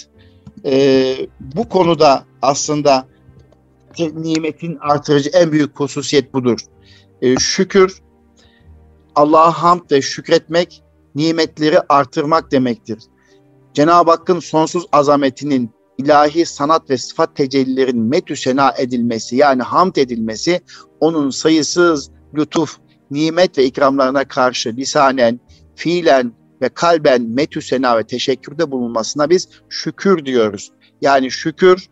e, 0.64 1.16
bu 1.40 1.68
konuda 1.68 2.24
aslında 2.42 3.06
nimetin 3.98 4.78
artırıcı 4.80 5.30
en 5.30 5.52
büyük 5.52 5.80
hususiyet 5.80 6.34
budur. 6.34 6.60
E, 7.22 7.36
şükür, 7.36 8.02
Allah'a 9.14 9.52
hamd 9.52 9.90
ve 9.90 10.02
şükretmek, 10.02 10.82
nimetleri 11.14 11.80
artırmak 11.88 12.52
demektir. 12.52 12.98
Cenab-ı 13.74 14.10
Hakk'ın 14.10 14.40
sonsuz 14.40 14.86
azametinin, 14.92 15.70
ilahi 16.00 16.46
sanat 16.46 16.90
ve 16.90 16.98
sıfat 16.98 17.36
tecellilerin 17.36 18.00
metü 18.00 18.36
sena 18.36 18.74
edilmesi 18.78 19.36
yani 19.36 19.62
hamd 19.62 19.96
edilmesi, 19.96 20.60
onun 21.00 21.30
sayısız 21.30 22.10
lütuf, 22.34 22.76
nimet 23.10 23.58
ve 23.58 23.64
ikramlarına 23.64 24.24
karşı 24.24 24.76
lisanen, 24.76 25.40
fiilen, 25.76 26.32
ve 26.62 26.68
kalben 26.68 27.22
metü 27.22 27.62
sena 27.62 27.98
ve 27.98 28.04
teşekkürde 28.04 28.70
bulunmasına 28.70 29.30
biz 29.30 29.48
şükür 29.68 30.24
diyoruz. 30.24 30.72
Yani 31.00 31.30
şükür, 31.30 31.88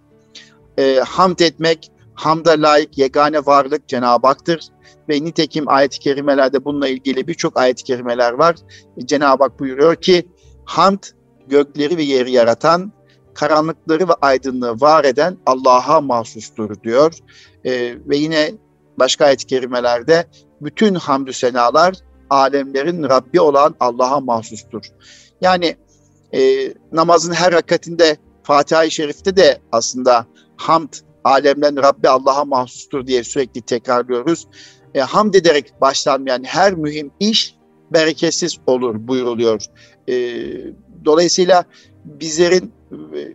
e, 0.79 0.97
hamd 0.97 1.39
etmek, 1.39 1.91
hamda 2.15 2.51
layık 2.51 2.99
yegane 2.99 3.39
varlık 3.47 3.89
Cenab-ı 3.89 4.27
Hak'tır. 4.27 4.61
Ve 5.09 5.25
nitekim 5.25 5.69
ayet-i 5.69 5.99
kerimelerde 5.99 6.65
bununla 6.65 6.89
ilgili 6.89 7.27
birçok 7.27 7.59
ayet-i 7.59 7.85
kerimeler 7.85 8.33
var. 8.33 8.57
Cenab-ı 9.05 9.43
Hak 9.43 9.61
buyuruyor 9.61 9.97
ki, 9.97 10.29
hamd 10.65 11.03
gökleri 11.49 11.97
ve 11.97 12.03
yeri 12.03 12.33
yaratan, 12.33 12.93
karanlıkları 13.39 14.09
ve 14.09 14.13
aydınlığı 14.23 14.81
var 14.81 15.05
eden 15.05 15.37
Allah'a 15.47 16.01
mahsustur 16.01 16.83
diyor. 16.83 17.15
E, 17.65 17.95
ve 18.09 18.17
yine 18.17 18.53
başka 18.99 19.25
ayet-i 19.25 19.47
kerimelerde 19.47 20.25
bütün 20.61 20.95
hamdü 20.95 21.33
senalar 21.33 21.95
alemlerin 22.31 23.03
Rabbi 23.03 23.41
olan 23.41 23.75
Allah'a 23.81 24.21
mahsustur. 24.21 24.85
Yani 25.41 25.77
e, 26.35 26.73
namazın 26.93 27.33
her 27.33 27.53
rakatinde 27.53 28.17
Fatiha-i 28.43 28.91
Şerif'te 28.91 29.37
de 29.37 29.61
aslında 29.73 30.27
hamd 30.57 30.93
alemlerin 31.25 31.77
Rabbi 31.77 32.09
Allah'a 32.09 32.45
mahsustur 32.45 33.07
diye 33.07 33.25
sürekli 33.25 33.61
tekrarlıyoruz. 33.61 34.47
E, 34.95 35.01
hamd 35.01 35.35
ederek 35.35 35.73
başlanmayan 35.81 36.45
her 36.45 36.75
mühim 36.75 37.11
iş 37.21 37.55
bereketsiz 37.91 38.59
olur 38.67 39.09
buyuruluyor. 39.09 39.63
E, 40.09 40.15
dolayısıyla 41.05 41.65
bizlerin 42.05 42.73
e, 42.93 43.35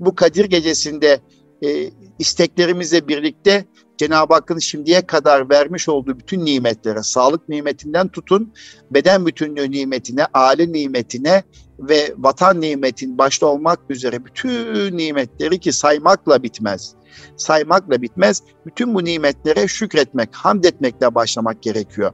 bu 0.00 0.14
Kadir 0.14 0.44
gecesinde 0.44 1.20
e, 1.64 1.90
isteklerimizle 2.18 3.08
birlikte 3.08 3.64
Cenab-ı 3.96 4.34
Hakk'ın 4.34 4.58
şimdiye 4.58 5.06
kadar 5.06 5.50
vermiş 5.50 5.88
olduğu 5.88 6.18
bütün 6.18 6.44
nimetlere, 6.44 7.02
sağlık 7.02 7.48
nimetinden 7.48 8.08
tutun, 8.08 8.52
beden 8.90 9.26
bütünlüğü 9.26 9.70
nimetine, 9.70 10.26
aile 10.34 10.72
nimetine 10.72 11.42
ve 11.78 12.14
vatan 12.18 12.60
nimetin 12.60 13.18
başta 13.18 13.46
olmak 13.46 13.80
üzere 13.90 14.24
bütün 14.24 14.96
nimetleri 14.96 15.58
ki 15.60 15.72
saymakla 15.72 16.42
bitmez. 16.42 16.94
Saymakla 17.36 18.02
bitmez. 18.02 18.42
Bütün 18.66 18.94
bu 18.94 19.04
nimetlere 19.04 19.68
şükretmek, 19.68 20.34
hamd 20.34 20.64
etmekle 20.64 21.14
başlamak 21.14 21.62
gerekiyor. 21.62 22.12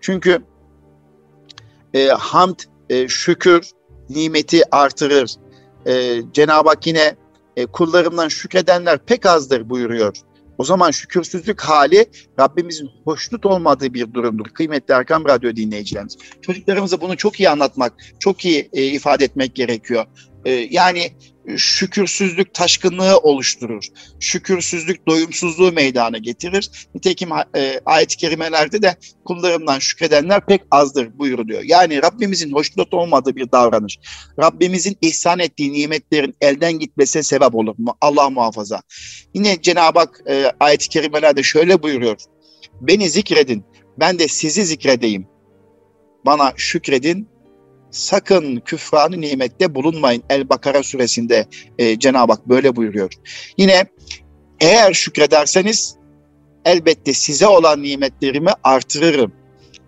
Çünkü 0.00 0.42
e, 1.94 2.06
hamd, 2.06 2.58
e, 2.90 3.08
şükür 3.08 3.70
nimeti 4.10 4.62
artırır. 4.70 5.34
E, 5.86 6.22
Cenab-ı 6.32 6.68
Hak 6.68 6.86
yine 6.86 7.16
e, 7.56 7.66
kullarımdan 7.66 8.28
şükredenler 8.28 8.98
pek 8.98 9.26
azdır 9.26 9.70
buyuruyor. 9.70 10.16
O 10.58 10.64
zaman 10.64 10.90
şükürsüzlük 10.90 11.60
hali 11.60 12.06
Rabbimizin 12.40 12.90
hoşnut 13.04 13.46
olmadığı 13.46 13.94
bir 13.94 14.14
durumdur. 14.14 14.46
Kıymetli 14.46 14.94
Erkam 14.94 15.24
Radyo 15.24 15.56
dinleyicilerimiz. 15.56 16.16
Çocuklarımıza 16.42 17.00
bunu 17.00 17.16
çok 17.16 17.40
iyi 17.40 17.48
anlatmak, 17.48 17.92
çok 18.18 18.44
iyi 18.44 18.68
e, 18.72 18.82
ifade 18.82 19.24
etmek 19.24 19.54
gerekiyor. 19.54 20.06
E, 20.44 20.50
yani 20.52 21.12
şükürsüzlük 21.56 22.54
taşkınlığı 22.54 23.18
oluşturur. 23.18 23.84
Şükürsüzlük 24.20 25.08
doyumsuzluğu 25.08 25.72
meydana 25.72 26.18
getirir. 26.18 26.70
Nitekim 26.94 27.28
e, 27.56 27.80
ayet-i 27.86 28.16
kerimelerde 28.16 28.82
de 28.82 28.96
kullarımdan 29.24 29.78
şükredenler 29.78 30.46
pek 30.46 30.62
azdır 30.70 31.18
buyuruluyor. 31.18 31.62
Yani 31.64 32.02
Rabbimizin 32.02 32.52
hoşnut 32.52 32.94
olmadığı 32.94 33.36
bir 33.36 33.52
davranış. 33.52 33.98
Rabbimizin 34.42 34.96
ihsan 35.00 35.38
ettiği 35.38 35.72
nimetlerin 35.72 36.34
elden 36.40 36.78
gitmesine 36.78 37.22
sebep 37.22 37.54
olur 37.54 37.74
mu? 37.78 37.96
Allah 38.00 38.30
muhafaza. 38.30 38.82
Yine 39.34 39.62
Cenab-ı 39.62 39.98
Hak 39.98 40.20
e, 40.28 40.52
ayet-i 40.60 40.88
kerimelerde 40.88 41.42
şöyle 41.42 41.82
buyuruyor. 41.82 42.16
Beni 42.80 43.10
zikredin, 43.10 43.64
ben 43.98 44.18
de 44.18 44.28
sizi 44.28 44.64
zikredeyim. 44.64 45.26
Bana 46.26 46.52
şükredin, 46.56 47.28
sakın 47.94 48.60
küfranı 48.60 49.20
nimette 49.20 49.74
bulunmayın. 49.74 50.22
El-Bakara 50.30 50.82
suresinde 50.82 51.46
e, 51.78 51.98
Cenab-ı 51.98 52.32
Hak 52.32 52.48
böyle 52.48 52.76
buyuruyor. 52.76 53.12
Yine 53.58 53.84
eğer 54.60 54.92
şükrederseniz 54.92 55.96
elbette 56.64 57.12
size 57.12 57.46
olan 57.46 57.82
nimetlerimi 57.82 58.50
artırırım. 58.64 59.32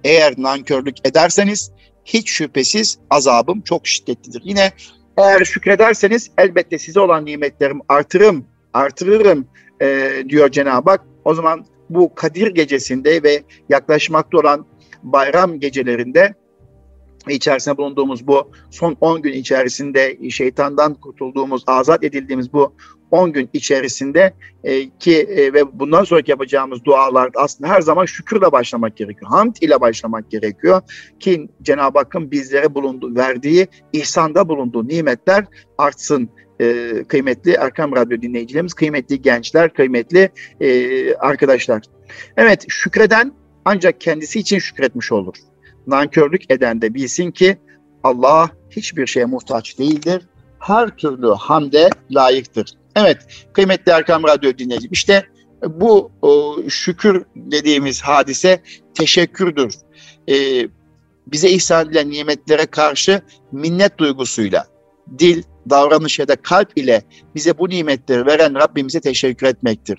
Eğer 0.05 0.35
nankörlük 0.39 0.97
ederseniz 1.07 1.73
hiç 2.05 2.31
şüphesiz 2.31 2.99
azabım 3.11 3.61
çok 3.61 3.87
şiddetlidir. 3.87 4.43
Yine 4.45 4.73
eğer 5.19 5.45
şükrederseniz 5.45 6.31
elbette 6.39 6.79
size 6.79 7.01
olan 7.01 7.25
nimetlerimi 7.25 7.81
artırırım, 7.89 8.45
artırırım 8.75 9.49
e, 9.83 10.13
diyor 10.29 10.51
Cenab-ı 10.51 10.91
Hak. 10.91 11.01
O 11.25 11.35
zaman 11.35 11.67
bu 11.91 12.15
Kadir 12.15 12.47
gecesinde 12.47 13.23
ve 13.23 13.43
yaklaşmakta 13.69 14.39
olan 14.39 14.67
bayram 15.03 15.61
gecelerinde 15.61 16.35
içerisinde 17.33 17.77
bulunduğumuz 17.77 18.27
bu 18.27 18.51
son 18.71 18.97
10 19.01 19.23
gün 19.23 19.33
içerisinde 19.33 20.31
şeytandan 20.31 20.95
kurtulduğumuz, 20.95 21.65
azat 21.67 22.05
edildiğimiz 22.05 22.53
bu 22.53 22.75
10 23.11 23.33
gün 23.33 23.51
içerisinde 23.53 24.35
e, 24.65 24.91
ki 24.91 25.17
e, 25.17 25.53
ve 25.53 25.79
bundan 25.81 26.05
sonraki 26.05 26.31
yapacağımız 26.31 26.85
dualar 26.85 27.31
aslında 27.35 27.71
her 27.71 27.81
zaman 27.81 28.05
şükürle 28.05 28.53
başlamak 28.53 28.97
gerekiyor. 28.97 29.31
Hamd 29.31 29.57
ile 29.61 29.81
başlamak 29.81 30.31
gerekiyor 30.31 30.83
ki 31.21 31.49
Cenab-ı 31.63 31.99
Hakk'ın 31.99 32.31
bizlere 32.31 32.75
bulunduğu, 32.75 33.15
verdiği, 33.15 33.67
ihsanda 33.93 34.49
bulunduğu 34.49 34.89
nimetler 34.89 35.45
artsın. 35.79 36.29
E, 36.61 37.05
kıymetli 37.09 37.53
Erkam 37.53 37.97
Radyo 37.97 38.23
dinleyicilerimiz, 38.23 38.75
kıymetli 38.75 39.23
gençler, 39.23 39.75
kıymetli 39.75 40.31
e, 40.61 41.15
arkadaşlar. 41.15 41.83
Evet, 42.37 42.65
şükreden 42.69 43.33
ancak 43.65 44.01
kendisi 44.01 44.39
için 44.39 44.59
şükretmiş 44.59 45.13
olur 45.13 45.35
nankörlük 45.87 46.51
eden 46.51 46.83
de 46.83 46.95
bilsin 46.95 47.31
ki 47.31 47.59
Allah 48.03 48.51
hiçbir 48.71 49.07
şeye 49.07 49.27
muhtaç 49.27 49.79
değildir. 49.79 50.23
Her 50.59 50.97
türlü 50.97 51.29
hamde 51.29 51.91
layıktır. 52.11 52.71
Evet 52.97 53.19
kıymetli 53.53 53.93
Erkam 53.93 54.25
Radyo 54.25 54.59
dinleyicim 54.59 54.93
işte 54.93 55.27
bu 55.67 56.11
şükür 56.69 57.25
dediğimiz 57.37 58.03
hadise 58.03 58.63
teşekkürdür. 58.95 59.75
Ee, 60.29 60.69
bize 61.27 61.51
ihsan 61.51 61.87
edilen 61.87 62.11
nimetlere 62.11 62.67
karşı 62.67 63.21
minnet 63.53 63.99
duygusuyla 63.99 64.67
dil, 65.19 65.43
davranış 65.71 66.19
ya 66.19 66.29
da 66.29 66.37
kalp 66.37 66.79
ile 66.79 67.03
bize 67.35 67.59
bu 67.59 67.69
nimetleri 67.69 68.27
veren 68.27 68.55
Rabbimize 68.55 69.01
teşekkür 69.01 69.47
etmektir. 69.47 69.99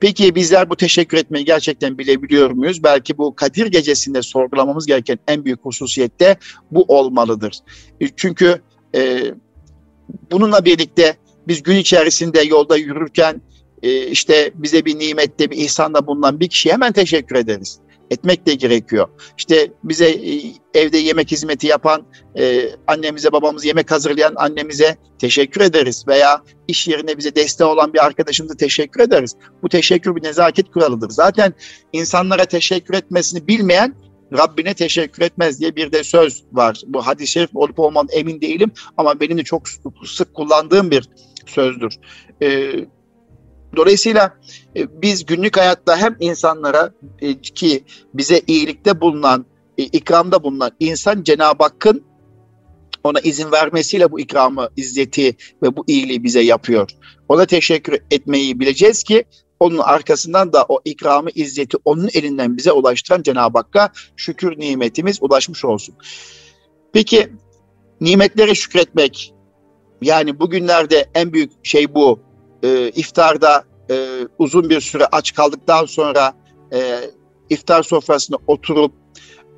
Peki 0.00 0.34
bizler 0.34 0.70
bu 0.70 0.76
teşekkür 0.76 1.18
etmeyi 1.18 1.44
gerçekten 1.44 1.98
bilebiliyor 1.98 2.50
muyuz? 2.50 2.82
Belki 2.82 3.18
bu 3.18 3.34
Kadir 3.34 3.66
gecesinde 3.66 4.22
sorgulamamız 4.22 4.86
gereken 4.86 5.18
en 5.28 5.44
büyük 5.44 5.64
hususiyette 5.64 6.36
bu 6.70 6.84
olmalıdır. 6.88 7.58
E, 8.00 8.08
çünkü 8.16 8.60
e, 8.94 9.22
bununla 10.30 10.64
birlikte 10.64 11.16
biz 11.48 11.62
gün 11.62 11.76
içerisinde 11.76 12.40
yolda 12.40 12.76
yürürken 12.76 13.42
e, 13.82 14.06
işte 14.06 14.50
bize 14.54 14.84
bir 14.84 14.98
nimette 14.98 15.50
bir 15.50 15.56
ihsanda 15.56 16.06
bulunan 16.06 16.40
bir 16.40 16.48
kişiye 16.48 16.74
hemen 16.74 16.92
teşekkür 16.92 17.36
ederiz. 17.36 17.78
Etmek 18.10 18.46
de 18.46 18.54
gerekiyor. 18.54 19.08
İşte 19.38 19.72
bize 19.84 20.08
e, 20.10 20.52
evde 20.74 20.98
yemek 20.98 21.30
hizmeti 21.30 21.66
yapan 21.66 22.06
e, 22.38 22.70
annemize, 22.86 23.32
babamız 23.32 23.64
yemek 23.64 23.90
hazırlayan 23.90 24.34
annemize 24.36 24.96
teşekkür 25.18 25.60
ederiz 25.60 26.04
veya 26.08 26.42
iş 26.68 26.88
yerine 26.88 27.18
bize 27.18 27.34
destek 27.34 27.66
olan 27.66 27.92
bir 27.92 28.04
arkadaşımıza 28.04 28.56
teşekkür 28.56 29.00
ederiz. 29.00 29.34
Bu 29.62 29.68
teşekkür 29.68 30.16
bir 30.16 30.22
nezaket 30.22 30.70
kuralıdır. 30.70 31.10
Zaten 31.10 31.54
insanlara 31.92 32.44
teşekkür 32.44 32.94
etmesini 32.94 33.48
bilmeyen 33.48 33.94
Rabbine 34.32 34.74
teşekkür 34.74 35.22
etmez 35.22 35.60
diye 35.60 35.76
bir 35.76 35.92
de 35.92 36.04
söz 36.04 36.44
var. 36.52 36.82
Bu 36.86 37.06
hadis-i 37.06 37.32
şerif 37.32 37.50
olup 37.54 37.78
olmadan 37.78 38.08
emin 38.12 38.40
değilim 38.40 38.70
ama 38.96 39.20
benim 39.20 39.38
de 39.38 39.42
çok 39.42 39.62
sık 40.04 40.34
kullandığım 40.34 40.90
bir 40.90 41.08
sözdür. 41.46 41.94
Ee, 42.42 42.72
dolayısıyla 43.76 44.38
e, 44.76 45.02
biz 45.02 45.26
günlük 45.26 45.56
hayatta 45.56 45.96
hem 45.96 46.16
insanlara 46.20 46.92
e, 47.20 47.40
ki 47.40 47.84
bize 48.14 48.40
iyilikte 48.46 49.00
bulunan, 49.00 49.46
e, 49.78 49.82
ikramda 49.82 50.42
bulunan 50.42 50.70
insan 50.80 51.22
Cenab-ı 51.22 51.64
Hakk'ın 51.64 52.04
ona 53.04 53.20
izin 53.20 53.52
vermesiyle 53.52 54.12
bu 54.12 54.20
ikramı, 54.20 54.68
izzeti 54.76 55.36
ve 55.62 55.76
bu 55.76 55.84
iyiliği 55.86 56.24
bize 56.24 56.40
yapıyor. 56.40 56.90
Ona 57.28 57.46
teşekkür 57.46 57.98
etmeyi 58.10 58.60
bileceğiz 58.60 59.02
ki 59.02 59.24
onun 59.60 59.78
arkasından 59.78 60.52
da 60.52 60.64
o 60.68 60.80
ikramı, 60.84 61.30
izzeti 61.34 61.76
onun 61.84 62.08
elinden 62.14 62.56
bize 62.56 62.72
ulaştıran 62.72 63.22
Cenab-ı 63.22 63.58
Hakk'a 63.58 63.90
şükür 64.16 64.58
nimetimiz 64.58 65.18
ulaşmış 65.20 65.64
olsun. 65.64 65.94
Peki 66.92 67.28
nimetlere 68.00 68.54
şükretmek 68.54 69.34
yani 70.02 70.40
bugünlerde 70.40 71.06
en 71.14 71.32
büyük 71.32 71.52
şey 71.62 71.94
bu. 71.94 72.25
E, 72.66 72.90
iftarda 72.90 73.64
e, 73.90 73.94
uzun 74.38 74.70
bir 74.70 74.80
süre 74.80 75.06
aç 75.12 75.34
kaldıktan 75.34 75.86
sonra 75.86 76.32
e, 76.72 77.00
iftar 77.50 77.82
sofrasına 77.82 78.36
oturup 78.46 78.92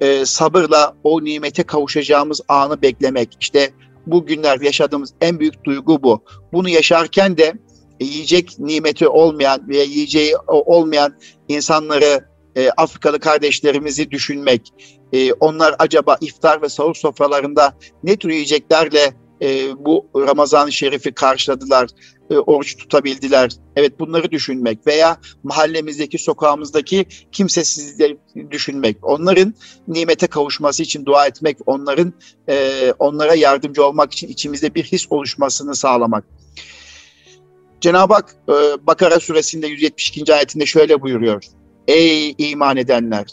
e, 0.01 0.25
sabırla 0.25 0.94
o 1.05 1.25
nimete 1.25 1.62
kavuşacağımız 1.62 2.40
anı 2.49 2.83
beklemek. 2.83 3.37
İşte 3.40 3.71
bu 4.07 4.27
günlerde 4.27 4.64
yaşadığımız 4.64 5.14
en 5.21 5.40
büyük 5.40 5.64
duygu 5.64 6.03
bu. 6.03 6.25
Bunu 6.53 6.68
yaşarken 6.68 7.37
de 7.37 7.53
yiyecek 8.01 8.59
nimeti 8.59 9.09
olmayan 9.09 9.68
veya 9.68 9.85
yiyeceği 9.85 10.37
olmayan 10.49 11.14
insanları 11.49 12.25
e, 12.57 12.71
Afrikalı 12.71 13.21
kardeşlerimizi 13.21 14.11
düşünmek, 14.11 14.73
e, 15.12 15.33
onlar 15.33 15.75
acaba 15.79 16.16
iftar 16.21 16.62
ve 16.62 16.68
sahur 16.68 16.94
sofralarında 16.94 17.73
ne 18.03 18.16
tür 18.16 18.31
yiyeceklerle 18.31 19.14
e, 19.42 19.77
bu 19.85 20.07
Ramazan-ı 20.16 20.73
Şerif'i 20.73 21.12
karşıladılar, 21.12 21.88
e, 22.31 22.38
oruç 22.38 22.77
tutabildiler. 22.77 23.53
Evet 23.77 24.01
bunları 24.01 24.31
düşünmek 24.31 24.87
veya 24.87 25.17
mahallemizdeki, 25.43 26.19
sokağımızdaki 26.19 27.07
kimsesizleri 27.33 28.19
düşünmek. 28.51 28.97
Onların 29.03 29.55
nimete 29.88 30.27
kavuşması 30.27 30.83
için 30.83 31.05
dua 31.07 31.27
etmek, 31.27 31.59
onların 31.67 32.12
e, 32.49 32.93
onlara 32.99 33.35
yardımcı 33.35 33.85
olmak 33.85 34.12
için 34.12 34.29
içimizde 34.29 34.75
bir 34.75 34.85
his 34.85 35.07
oluşmasını 35.11 35.75
sağlamak. 35.75 36.25
Cenab-ı 37.81 38.14
Hak 38.14 38.37
e, 38.49 38.53
Bakara 38.87 39.21
suresinde 39.21 39.67
172. 39.67 40.35
ayetinde 40.35 40.67
şöyle 40.67 41.03
buyuruyor. 41.03 41.45
Ey 41.88 42.35
iman 42.38 42.77
edenler! 42.77 43.27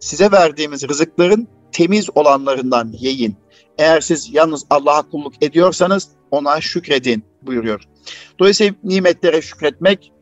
Size 0.00 0.32
verdiğimiz 0.32 0.88
rızıkların 0.88 1.48
temiz 1.72 2.08
olanlarından 2.14 2.92
yiyin. 2.92 3.36
Eğer 3.78 4.00
siz 4.00 4.34
yalnız 4.34 4.66
Allah'a 4.70 5.10
kulluk 5.10 5.42
ediyorsanız 5.42 6.08
ona 6.30 6.60
şükredin 6.60 7.24
buyuruyor. 7.42 7.80
Dolayısıyla 8.38 8.74
nimetlere 8.84 9.42
şükretmek 9.42 10.12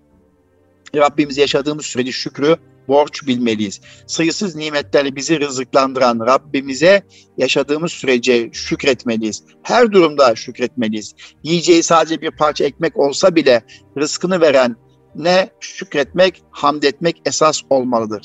Rabbimiz 0.96 1.38
yaşadığımız 1.38 1.87
sürece 1.87 2.12
şükrü 2.12 2.57
borç 2.88 3.26
bilmeliyiz. 3.26 3.81
Sayısız 4.07 4.57
nimetlerle 4.57 5.16
bizi 5.16 5.40
rızıklandıran 5.40 6.20
Rabbimize 6.20 7.02
yaşadığımız 7.38 7.92
sürece 7.92 8.50
şükretmeliyiz. 8.52 9.42
Her 9.62 9.92
durumda 9.92 10.35
şükretmeliyiz. 10.35 11.14
Yiyeceği 11.42 11.83
sadece 11.83 12.20
bir 12.20 12.31
parça 12.31 12.64
ekmek 12.64 12.96
olsa 12.96 13.35
bile 13.35 13.62
rızkını 13.98 14.40
veren 14.40 14.76
ne 15.14 15.51
şükretmek, 15.61 16.42
hamd 16.51 16.83
etmek 16.83 17.23
esas 17.27 17.62
olmalıdır. 17.71 18.23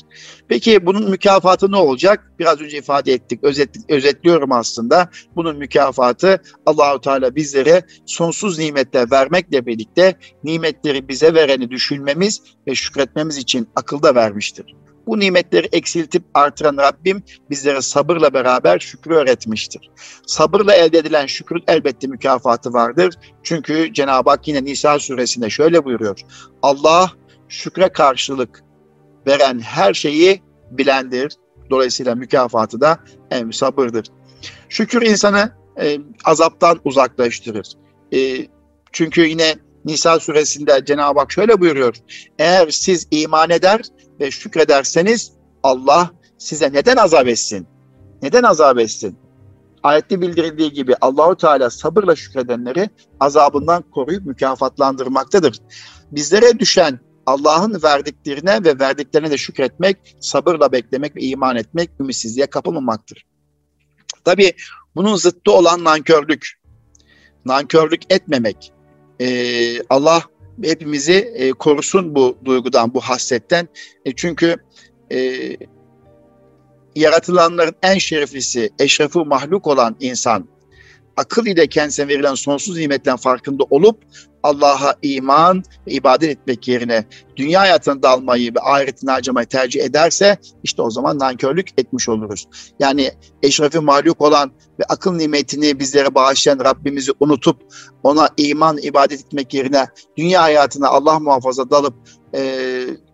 Peki 0.48 0.86
bunun 0.86 1.10
mükafatı 1.10 1.72
ne 1.72 1.76
olacak? 1.76 2.32
Biraz 2.38 2.60
önce 2.60 2.78
ifade 2.78 3.12
ettik, 3.12 3.44
özet, 3.44 3.68
özetliyorum 3.88 4.52
aslında. 4.52 5.10
Bunun 5.36 5.56
mükafatı 5.56 6.42
Allahu 6.66 7.00
Teala 7.00 7.34
bizlere 7.34 7.82
sonsuz 8.06 8.58
nimetler 8.58 9.10
vermekle 9.10 9.66
birlikte 9.66 10.18
nimetleri 10.44 11.08
bize 11.08 11.34
vereni 11.34 11.70
düşünmemiz 11.70 12.42
ve 12.66 12.74
şükretmemiz 12.74 13.36
için 13.36 13.68
akılda 13.76 14.14
vermiştir. 14.14 14.83
Bu 15.06 15.18
nimetleri 15.20 15.68
eksiltip 15.72 16.22
artıran 16.34 16.76
Rabbim 16.76 17.22
bizlere 17.50 17.82
sabırla 17.82 18.34
beraber 18.34 18.78
şükrü 18.78 19.14
öğretmiştir. 19.14 19.90
Sabırla 20.26 20.74
elde 20.74 20.98
edilen 20.98 21.26
şükrün 21.26 21.64
elbette 21.66 22.06
mükafatı 22.06 22.72
vardır. 22.72 23.14
Çünkü 23.42 23.92
Cenab-ı 23.92 24.30
Hak 24.30 24.48
yine 24.48 24.64
Nisa 24.64 24.98
suresinde 24.98 25.50
şöyle 25.50 25.84
buyuruyor. 25.84 26.20
Allah 26.62 27.12
şükre 27.48 27.88
karşılık 27.88 28.64
veren 29.26 29.58
her 29.58 29.94
şeyi 29.94 30.42
bilendir. 30.70 31.32
Dolayısıyla 31.70 32.14
mükafatı 32.14 32.80
da 32.80 32.98
en 33.30 33.50
sabırdır. 33.50 34.06
Şükür 34.68 35.02
insanı 35.02 35.52
e, 35.80 35.98
azaptan 36.24 36.80
uzaklaştırır. 36.84 37.72
E, 38.14 38.46
çünkü 38.92 39.26
yine 39.26 39.54
Nisa 39.84 40.20
suresinde 40.20 40.84
Cenab-ı 40.84 41.20
Hak 41.20 41.32
şöyle 41.32 41.60
buyuruyor. 41.60 41.94
Eğer 42.38 42.70
siz 42.70 43.08
iman 43.10 43.50
eder 43.50 43.80
ve 44.20 44.30
şükrederseniz 44.30 45.32
Allah 45.62 46.10
size 46.38 46.72
neden 46.72 46.96
azap 46.96 47.28
etsin? 47.28 47.66
Neden 48.22 48.42
azap 48.42 48.78
etsin? 48.78 49.18
Ayette 49.82 50.20
bildirildiği 50.20 50.72
gibi 50.72 50.94
Allahu 51.00 51.36
Teala 51.36 51.70
sabırla 51.70 52.16
şükredenleri 52.16 52.90
azabından 53.20 53.82
koruyup 53.82 54.26
mükafatlandırmaktadır. 54.26 55.58
Bizlere 56.12 56.58
düşen 56.58 57.00
Allah'ın 57.26 57.82
verdiklerine 57.82 58.64
ve 58.64 58.78
verdiklerine 58.78 59.30
de 59.30 59.38
şükretmek, 59.38 60.16
sabırla 60.20 60.72
beklemek 60.72 61.16
ve 61.16 61.20
iman 61.20 61.56
etmek, 61.56 61.90
ümitsizliğe 62.00 62.46
kapılmamaktır. 62.46 63.26
Tabi 64.24 64.52
bunun 64.96 65.16
zıttı 65.16 65.52
olan 65.52 65.84
nankörlük. 65.84 66.52
Nankörlük 67.44 68.02
etmemek. 68.12 68.72
Ee, 69.20 69.82
Allah 69.82 70.22
hepimizi 70.62 71.32
e, 71.34 71.52
korusun 71.52 72.14
bu 72.14 72.38
duygudan, 72.44 72.94
bu 72.94 73.00
hassetten. 73.00 73.68
E, 74.04 74.12
çünkü 74.12 74.56
e, 75.12 75.38
yaratılanların 76.96 77.74
en 77.82 77.98
şereflisi, 77.98 78.70
eşrefi 78.78 79.18
mahluk 79.18 79.66
olan 79.66 79.96
insan, 80.00 80.48
akıl 81.16 81.46
ile 81.46 81.66
kendisine 81.66 82.08
verilen 82.08 82.34
sonsuz 82.34 82.76
nimetten 82.76 83.16
farkında 83.16 83.64
olup 83.70 84.02
Allah'a 84.44 84.94
iman 85.02 85.62
ve 85.86 85.92
ibadet 85.92 86.30
etmek 86.30 86.68
yerine 86.68 87.04
dünya 87.36 87.60
hayatını 87.60 88.02
dalmayı 88.02 88.54
ve 88.54 88.60
ahiretini 88.60 89.10
harcamayı 89.10 89.46
tercih 89.46 89.84
ederse 89.84 90.38
işte 90.62 90.82
o 90.82 90.90
zaman 90.90 91.18
nankörlük 91.18 91.68
etmiş 91.78 92.08
oluruz. 92.08 92.48
Yani 92.78 93.10
eşrefi 93.42 93.78
mahluk 93.78 94.20
olan 94.20 94.52
ve 94.80 94.84
akıl 94.88 95.12
nimetini 95.12 95.78
bizlere 95.78 96.14
bağışlayan 96.14 96.58
Rabbimizi 96.58 97.12
unutup 97.20 97.56
ona 98.02 98.28
iman, 98.36 98.78
ibadet 98.78 99.20
etmek 99.20 99.54
yerine 99.54 99.86
dünya 100.16 100.42
hayatına 100.42 100.88
Allah 100.88 101.20
muhafaza 101.20 101.70
dalıp 101.70 101.94
e, 102.34 102.60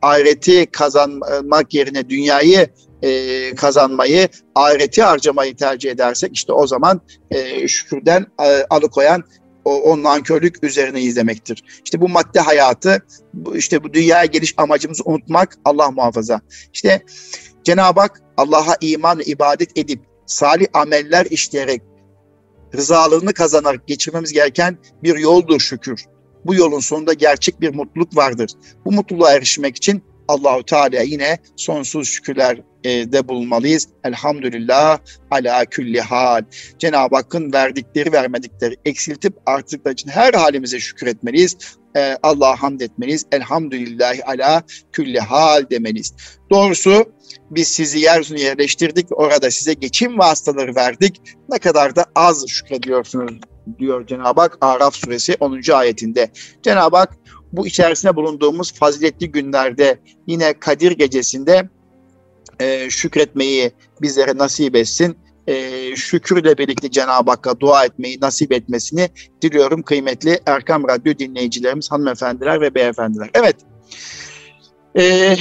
ahireti 0.02 0.66
kazanmak 0.66 1.74
yerine 1.74 2.08
dünyayı 2.08 2.68
e, 3.02 3.54
kazanmayı, 3.54 4.28
ahireti 4.54 5.02
harcamayı 5.02 5.56
tercih 5.56 5.90
edersek 5.90 6.30
işte 6.34 6.52
o 6.52 6.66
zaman 6.66 7.00
e, 7.30 7.68
şükürden 7.68 8.26
e, 8.42 8.64
alıkoyan 8.70 9.24
o, 9.64 9.74
o 9.74 10.02
nankörlük 10.02 10.64
üzerine 10.64 11.00
izlemektir. 11.00 11.64
İşte 11.84 12.00
bu 12.00 12.08
madde 12.08 12.40
hayatı, 12.40 13.06
bu, 13.34 13.56
işte 13.56 13.84
bu 13.84 13.94
dünyaya 13.94 14.24
geliş 14.24 14.54
amacımızı 14.56 15.02
unutmak 15.04 15.58
Allah 15.64 15.90
muhafaza. 15.90 16.40
İşte 16.72 17.02
Cenab-ı 17.64 18.00
Hak 18.00 18.22
Allah'a 18.36 18.76
iman, 18.80 19.20
ibadet 19.26 19.78
edip 19.78 20.00
salih 20.26 20.66
ameller 20.72 21.26
işleyerek 21.30 21.82
rızalığını 22.74 23.32
kazanarak 23.32 23.86
geçirmemiz 23.86 24.32
gereken 24.32 24.78
bir 25.02 25.18
yoldur 25.18 25.60
şükür. 25.60 26.04
Bu 26.44 26.54
yolun 26.54 26.80
sonunda 26.80 27.12
gerçek 27.12 27.60
bir 27.60 27.74
mutluluk 27.74 28.16
vardır. 28.16 28.50
Bu 28.84 28.92
mutluluğa 28.92 29.32
erişmek 29.32 29.76
için 29.76 30.02
Allahu 30.28 30.62
Teala 30.62 31.02
yine 31.02 31.38
sonsuz 31.56 32.08
şükürler 32.08 32.62
de 32.84 33.28
bulunmalıyız. 33.28 33.88
Elhamdülillah 34.04 34.98
ala 35.30 35.64
külli 35.64 36.00
hal. 36.00 36.42
Cenab-ı 36.78 37.16
Hakk'ın 37.16 37.52
verdikleri 37.52 38.12
vermedikleri 38.12 38.76
eksiltip 38.84 39.34
arttıkları 39.46 39.94
için 39.94 40.10
her 40.10 40.34
halimize 40.34 40.80
şükür 40.80 41.06
etmeliyiz. 41.06 41.56
E, 41.96 42.16
Allah'a 42.22 42.62
hamd 42.62 42.80
etmeliyiz. 42.80 43.26
Elhamdülillah 43.32 44.14
ala 44.26 44.62
külli 44.92 45.20
hal 45.20 45.70
demeliyiz. 45.70 46.14
Doğrusu 46.50 47.12
biz 47.50 47.68
sizi 47.68 47.98
yeryüzüne 47.98 48.40
yerleştirdik. 48.40 49.06
Orada 49.10 49.50
size 49.50 49.74
geçim 49.74 50.18
vasıtaları 50.18 50.74
verdik. 50.74 51.20
Ne 51.48 51.58
kadar 51.58 51.96
da 51.96 52.04
az 52.14 52.44
şükrediyorsunuz 52.48 53.40
diyor 53.78 54.06
Cenab-ı 54.06 54.40
Hak 54.40 54.58
Araf 54.60 54.94
suresi 54.94 55.36
10. 55.40 55.60
ayetinde. 55.72 56.30
Cenab-ı 56.62 56.96
Hak 56.96 57.16
bu 57.52 57.66
içerisinde 57.66 58.16
bulunduğumuz 58.16 58.72
faziletli 58.72 59.32
günlerde 59.32 59.98
yine 60.26 60.52
Kadir 60.52 60.92
gecesinde 60.92 61.68
e, 62.60 62.90
şükretmeyi 62.90 63.72
bizlere 64.02 64.36
nasip 64.36 64.76
etsin. 64.76 65.18
E, 65.46 65.96
şükürle 65.96 66.58
birlikte 66.58 66.90
Cenab-ı 66.90 67.30
Hakk'a 67.30 67.60
dua 67.60 67.84
etmeyi 67.84 68.20
nasip 68.20 68.52
etmesini 68.52 69.08
diliyorum 69.42 69.82
kıymetli 69.82 70.40
Erkam 70.46 70.88
Radyo 70.88 71.18
dinleyicilerimiz, 71.18 71.90
hanımefendiler 71.92 72.60
ve 72.60 72.74
beyefendiler. 72.74 73.30
Evet, 73.34 73.56
e, 74.98 75.36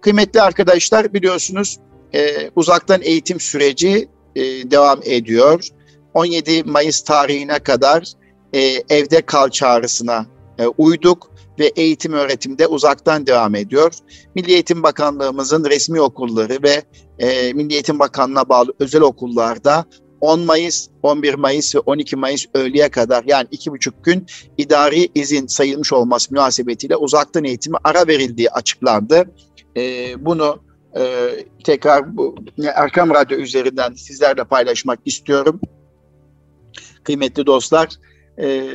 kıymetli 0.00 0.40
arkadaşlar 0.40 1.14
biliyorsunuz 1.14 1.78
e, 2.14 2.50
uzaktan 2.56 3.02
eğitim 3.02 3.40
süreci 3.40 4.08
e, 4.36 4.42
devam 4.70 5.00
ediyor. 5.04 5.68
17 6.14 6.62
Mayıs 6.64 7.00
tarihine 7.00 7.58
kadar 7.58 8.12
e, 8.52 8.60
evde 8.88 9.20
kal 9.20 9.48
çağrısına 9.48 10.26
e, 10.58 10.66
uyduk 10.66 11.30
ve 11.58 11.66
eğitim 11.76 12.12
öğretimde 12.12 12.66
uzaktan 12.66 13.26
devam 13.26 13.54
ediyor. 13.54 13.92
Milli 14.34 14.52
Eğitim 14.52 14.82
Bakanlığımızın 14.82 15.64
resmi 15.64 16.00
okulları 16.00 16.62
ve 16.62 16.82
e, 17.18 17.52
Milli 17.52 17.72
Eğitim 17.72 17.98
Bakanlığı'na 17.98 18.48
bağlı 18.48 18.72
özel 18.78 19.02
okullarda 19.02 19.84
10 20.20 20.40
Mayıs, 20.40 20.88
11 21.02 21.34
Mayıs 21.34 21.74
ve 21.74 21.78
12 21.78 22.16
Mayıs 22.16 22.46
öğleye 22.54 22.88
kadar 22.88 23.24
yani 23.26 23.48
iki 23.50 23.70
buçuk 23.70 24.04
gün 24.04 24.26
idari 24.58 25.08
izin 25.14 25.46
sayılmış 25.46 25.92
olması 25.92 26.34
münasebetiyle 26.34 26.96
uzaktan 26.96 27.44
eğitimi 27.44 27.76
ara 27.84 28.06
verildiği 28.06 28.50
açıklandı. 28.50 29.24
E, 29.76 30.14
bunu 30.24 30.62
e, 30.98 31.30
tekrar 31.64 32.16
bu 32.16 32.36
Erkam 32.74 33.10
Radyo 33.10 33.38
üzerinden 33.38 33.94
sizlerle 33.94 34.44
paylaşmak 34.44 34.98
istiyorum. 35.04 35.60
Kıymetli 37.02 37.46
dostlar, 37.46 37.88
e, 38.38 38.70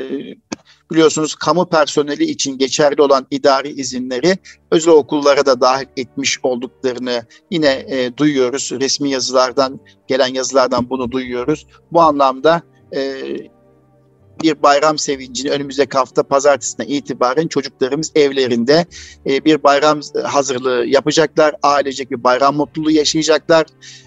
biliyorsunuz 0.91 1.36
kamu 1.36 1.69
personeli 1.69 2.23
için 2.23 2.58
geçerli 2.58 3.02
olan 3.02 3.28
idari 3.32 3.69
izinleri 3.69 4.38
özel 4.71 4.93
okullara 4.93 5.45
da 5.45 5.62
dahil 5.62 5.88
etmiş 5.97 6.39
olduklarını 6.43 7.25
yine 7.52 7.86
e, 7.88 8.17
duyuyoruz. 8.17 8.71
Resmi 8.71 9.10
yazılardan 9.10 9.80
gelen 10.08 10.34
yazılardan 10.34 10.89
bunu 10.89 11.12
duyuyoruz. 11.12 11.67
Bu 11.91 12.02
anlamda 12.02 12.62
e, 12.95 13.23
bir 14.43 14.63
bayram 14.63 14.97
sevincini 14.97 15.52
önümüzdeki 15.52 15.97
hafta 15.97 16.23
pazartesine 16.23 16.86
itibaren 16.86 17.47
çocuklarımız 17.47 18.12
evlerinde 18.15 18.86
e, 19.25 19.45
bir 19.45 19.63
bayram 19.63 19.99
hazırlığı 20.23 20.86
yapacaklar. 20.86 21.56
Ailecek 21.63 22.12
bir 22.12 22.23
bayram 22.23 22.56
mutluluğu 22.56 22.91
yaşayacaklar. 22.91 23.65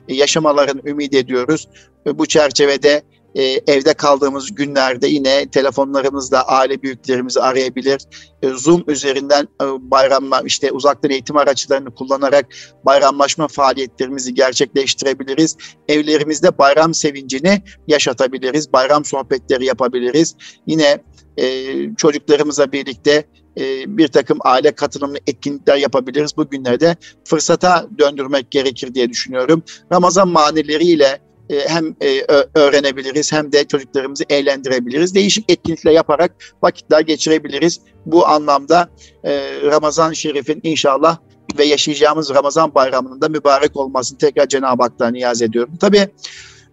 E, 0.08 0.14
yaşamalarını 0.14 0.80
ümit 0.84 1.14
ediyoruz. 1.14 1.68
E, 2.06 2.18
bu 2.18 2.26
çerçevede 2.26 3.02
e, 3.34 3.42
evde 3.42 3.94
kaldığımız 3.94 4.54
günlerde 4.54 5.06
yine 5.06 5.46
telefonlarımızla 5.46 6.42
aile 6.42 6.82
büyüklerimizi 6.82 7.40
arayabilir. 7.40 8.02
E, 8.42 8.48
Zoom 8.48 8.84
üzerinden 8.88 9.48
e, 9.62 9.64
bayramla 9.90 10.42
işte 10.44 10.72
uzaktan 10.72 11.10
eğitim 11.10 11.36
araçlarını 11.36 11.94
kullanarak 11.94 12.46
bayramlaşma 12.86 13.48
faaliyetlerimizi 13.48 14.34
gerçekleştirebiliriz. 14.34 15.56
Evlerimizde 15.88 16.58
bayram 16.58 16.94
sevincini 16.94 17.62
yaşatabiliriz. 17.86 18.72
Bayram 18.72 19.04
sohbetleri 19.04 19.64
yapabiliriz. 19.64 20.36
Yine 20.66 21.02
e, 21.36 21.74
çocuklarımızla 21.96 22.72
birlikte 22.72 23.24
e, 23.58 23.96
bir 23.98 24.08
takım 24.08 24.38
aile 24.40 24.72
katılımlı 24.72 25.18
etkinlikler 25.26 25.76
yapabiliriz. 25.76 26.36
Bu 26.36 26.50
günlerde 26.50 26.96
fırsata 27.24 27.88
döndürmek 27.98 28.50
gerekir 28.50 28.94
diye 28.94 29.10
düşünüyorum. 29.10 29.62
Ramazan 29.92 30.28
manileriyle 30.28 31.18
hem 31.60 31.96
e, 32.02 32.20
öğrenebiliriz 32.54 33.32
hem 33.32 33.52
de 33.52 33.64
çocuklarımızı 33.64 34.24
eğlendirebiliriz. 34.28 35.14
Değişik 35.14 35.50
etkinlikler 35.50 35.92
yaparak 35.92 36.54
vakitler 36.62 37.00
geçirebiliriz. 37.00 37.80
Bu 38.06 38.26
anlamda 38.26 38.90
e, 39.24 39.32
Ramazan 39.62 40.12
Şerif'in 40.12 40.60
inşallah 40.62 41.18
ve 41.58 41.64
yaşayacağımız 41.64 42.30
Ramazan 42.30 42.74
bayramının 42.74 43.20
da 43.20 43.28
mübarek 43.28 43.76
olmasını 43.76 44.18
tekrar 44.18 44.46
Cenab-ı 44.46 44.82
Hak'tan 44.82 45.12
niyaz 45.12 45.42
ediyorum. 45.42 45.74
Tabii 45.80 46.08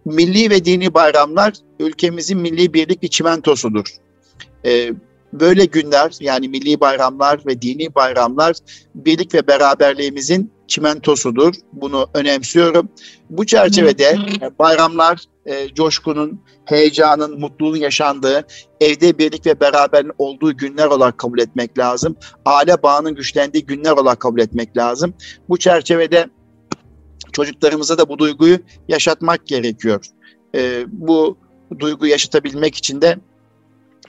milli 0.04 0.50
ve 0.50 0.64
dini 0.64 0.94
bayramlar 0.94 1.52
ülkemizin 1.80 2.38
milli 2.38 2.74
birlik 2.74 3.02
bir 3.02 3.08
çimentosudur. 3.08 3.86
Böyle 5.32 5.64
günler 5.64 6.12
yani 6.20 6.48
milli 6.48 6.80
bayramlar 6.80 7.40
ve 7.46 7.62
dini 7.62 7.94
bayramlar 7.94 8.56
birlik 8.94 9.34
ve 9.34 9.46
beraberliğimizin 9.46 10.52
çimentosudur. 10.70 11.54
Bunu 11.72 12.06
önemsiyorum. 12.14 12.88
Bu 13.30 13.46
çerçevede 13.46 14.18
bayramlar 14.58 15.24
e, 15.46 15.74
coşkunun, 15.74 16.40
heyecanın, 16.64 17.40
mutluluğun 17.40 17.76
yaşandığı, 17.76 18.46
evde 18.80 19.18
birlik 19.18 19.46
ve 19.46 19.60
beraberliğin 19.60 20.14
olduğu 20.18 20.56
günler 20.56 20.86
olarak 20.86 21.18
kabul 21.18 21.38
etmek 21.38 21.78
lazım. 21.78 22.16
Aile 22.44 22.82
bağının 22.82 23.14
güçlendiği 23.14 23.66
günler 23.66 23.90
olarak 23.90 24.20
kabul 24.20 24.40
etmek 24.40 24.76
lazım. 24.76 25.14
Bu 25.48 25.58
çerçevede 25.58 26.26
çocuklarımıza 27.32 27.98
da 27.98 28.08
bu 28.08 28.18
duyguyu 28.18 28.58
yaşatmak 28.88 29.46
gerekiyor. 29.46 30.04
E, 30.54 30.84
bu 30.88 31.38
duyguyu 31.78 32.10
yaşatabilmek 32.10 32.74
için 32.74 33.00
de 33.00 33.18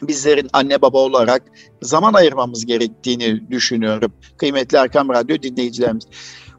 bizlerin 0.02 0.50
anne 0.54 0.82
baba 0.82 0.98
olarak 0.98 1.44
zaman 1.82 2.14
ayırmamız 2.14 2.66
gerektiğini 2.66 3.52
düşünüyorum. 3.52 4.14
Kıymetli 4.38 4.78
Erkam 4.78 5.10
Radyo 5.10 5.42
dinleyicilerimiz. 5.42 6.04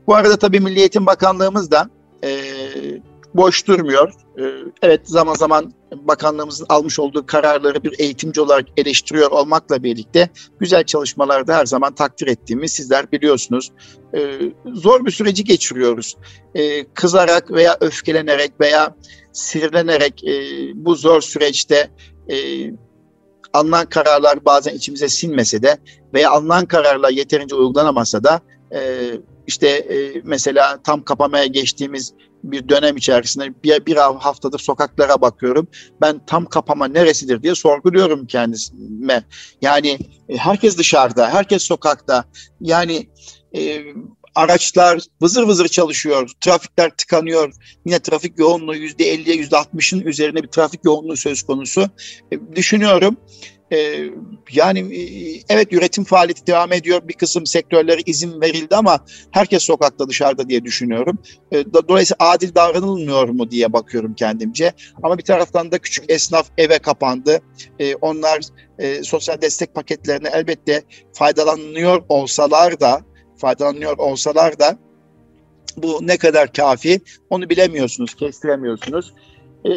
Bu 0.06 0.14
arada 0.14 0.36
tabii 0.36 0.60
Milli 0.60 0.78
Eğitim 0.78 1.06
Bakanlığımız 1.06 1.70
da 1.70 1.90
e, 2.24 2.30
boş 3.34 3.66
durmuyor. 3.66 4.12
E, 4.38 4.42
evet 4.82 5.00
zaman 5.04 5.34
zaman 5.34 5.72
bakanlığımızın 5.94 6.66
almış 6.68 6.98
olduğu 6.98 7.26
kararları 7.26 7.82
bir 7.82 7.94
eğitimci 7.98 8.40
olarak 8.40 8.66
eleştiriyor 8.76 9.30
olmakla 9.30 9.82
birlikte 9.82 10.28
güzel 10.60 10.84
çalışmalarda 10.84 11.56
her 11.56 11.66
zaman 11.66 11.94
takdir 11.94 12.26
ettiğimiz 12.26 12.72
sizler 12.72 13.12
biliyorsunuz. 13.12 13.72
E, 14.14 14.40
zor 14.72 15.06
bir 15.06 15.10
süreci 15.10 15.44
geçiriyoruz. 15.44 16.16
E, 16.54 16.84
kızarak 16.84 17.50
veya 17.50 17.76
öfkelenerek 17.80 18.52
veya 18.60 18.96
sinirlenerek 19.32 20.24
e, 20.24 20.32
bu 20.74 20.94
zor 20.94 21.20
süreçte 21.20 21.90
e, 22.28 22.36
alınan 23.52 23.86
kararlar 23.86 24.44
bazen 24.44 24.74
içimize 24.74 25.08
sinmese 25.08 25.62
de 25.62 25.78
veya 26.14 26.30
alınan 26.30 26.66
kararlar 26.66 27.10
yeterince 27.10 27.54
uygulanamasa 27.54 28.24
da 28.24 28.40
e, 28.74 29.12
işte 29.46 29.68
e, 29.68 30.22
mesela 30.24 30.82
tam 30.82 31.04
kapamaya 31.04 31.46
geçtiğimiz 31.46 32.12
bir 32.44 32.68
dönem 32.68 32.96
içerisinde 32.96 33.54
bir, 33.64 33.86
bir 33.86 33.96
haftadır 33.96 34.58
sokaklara 34.58 35.20
bakıyorum. 35.20 35.68
Ben 36.00 36.26
tam 36.26 36.46
kapama 36.46 36.88
neresidir 36.88 37.42
diye 37.42 37.54
sorguluyorum 37.54 38.26
kendime. 38.26 39.24
Yani 39.62 39.98
e, 40.28 40.36
herkes 40.36 40.78
dışarıda, 40.78 41.30
herkes 41.30 41.62
sokakta. 41.62 42.24
Yani 42.60 43.08
e, 43.56 43.82
araçlar 44.34 44.98
vızır 45.22 45.42
vızır 45.42 45.68
çalışıyor, 45.68 46.30
trafikler 46.40 46.90
tıkanıyor. 46.90 47.52
Yine 47.86 47.98
trafik 47.98 48.38
yoğunluğu 48.38 48.76
yüzde 48.76 49.14
50'ye 49.14 49.36
yüzde 49.36 49.56
60'ın 49.56 50.00
üzerine 50.00 50.42
bir 50.42 50.48
trafik 50.48 50.84
yoğunluğu 50.84 51.16
söz 51.16 51.42
konusu. 51.42 51.90
E, 52.32 52.56
düşünüyorum 52.56 53.16
ee, 53.72 54.10
yani 54.52 54.96
e, 54.96 55.02
evet 55.48 55.72
üretim 55.72 56.04
faaliyeti 56.04 56.46
devam 56.46 56.72
ediyor. 56.72 57.08
Bir 57.08 57.14
kısım 57.14 57.46
sektörlere 57.46 58.00
izin 58.06 58.40
verildi 58.40 58.76
ama 58.76 58.98
herkes 59.30 59.62
sokakta 59.62 60.08
dışarıda 60.08 60.48
diye 60.48 60.64
düşünüyorum. 60.64 61.18
Ee, 61.52 61.64
dolayısıyla 61.88 62.28
adil 62.28 62.54
davranılmıyor 62.54 63.28
mu 63.28 63.50
diye 63.50 63.72
bakıyorum 63.72 64.14
kendimce. 64.14 64.72
Ama 65.02 65.18
bir 65.18 65.24
taraftan 65.24 65.72
da 65.72 65.78
küçük 65.78 66.10
esnaf 66.10 66.46
eve 66.58 66.78
kapandı. 66.78 67.40
Ee, 67.78 67.94
onlar 67.94 68.40
e, 68.78 69.02
sosyal 69.02 69.40
destek 69.40 69.74
paketlerine 69.74 70.28
elbette 70.32 70.82
faydalanıyor 71.12 72.02
olsalar 72.08 72.80
da 72.80 73.00
faydalanıyor 73.36 73.98
olsalar 73.98 74.58
da 74.58 74.78
bu 75.76 75.98
ne 76.02 76.16
kadar 76.16 76.52
kafi 76.52 77.00
onu 77.30 77.50
bilemiyorsunuz, 77.50 78.14
kestiremiyorsunuz. 78.14 79.14
Ee, 79.64 79.70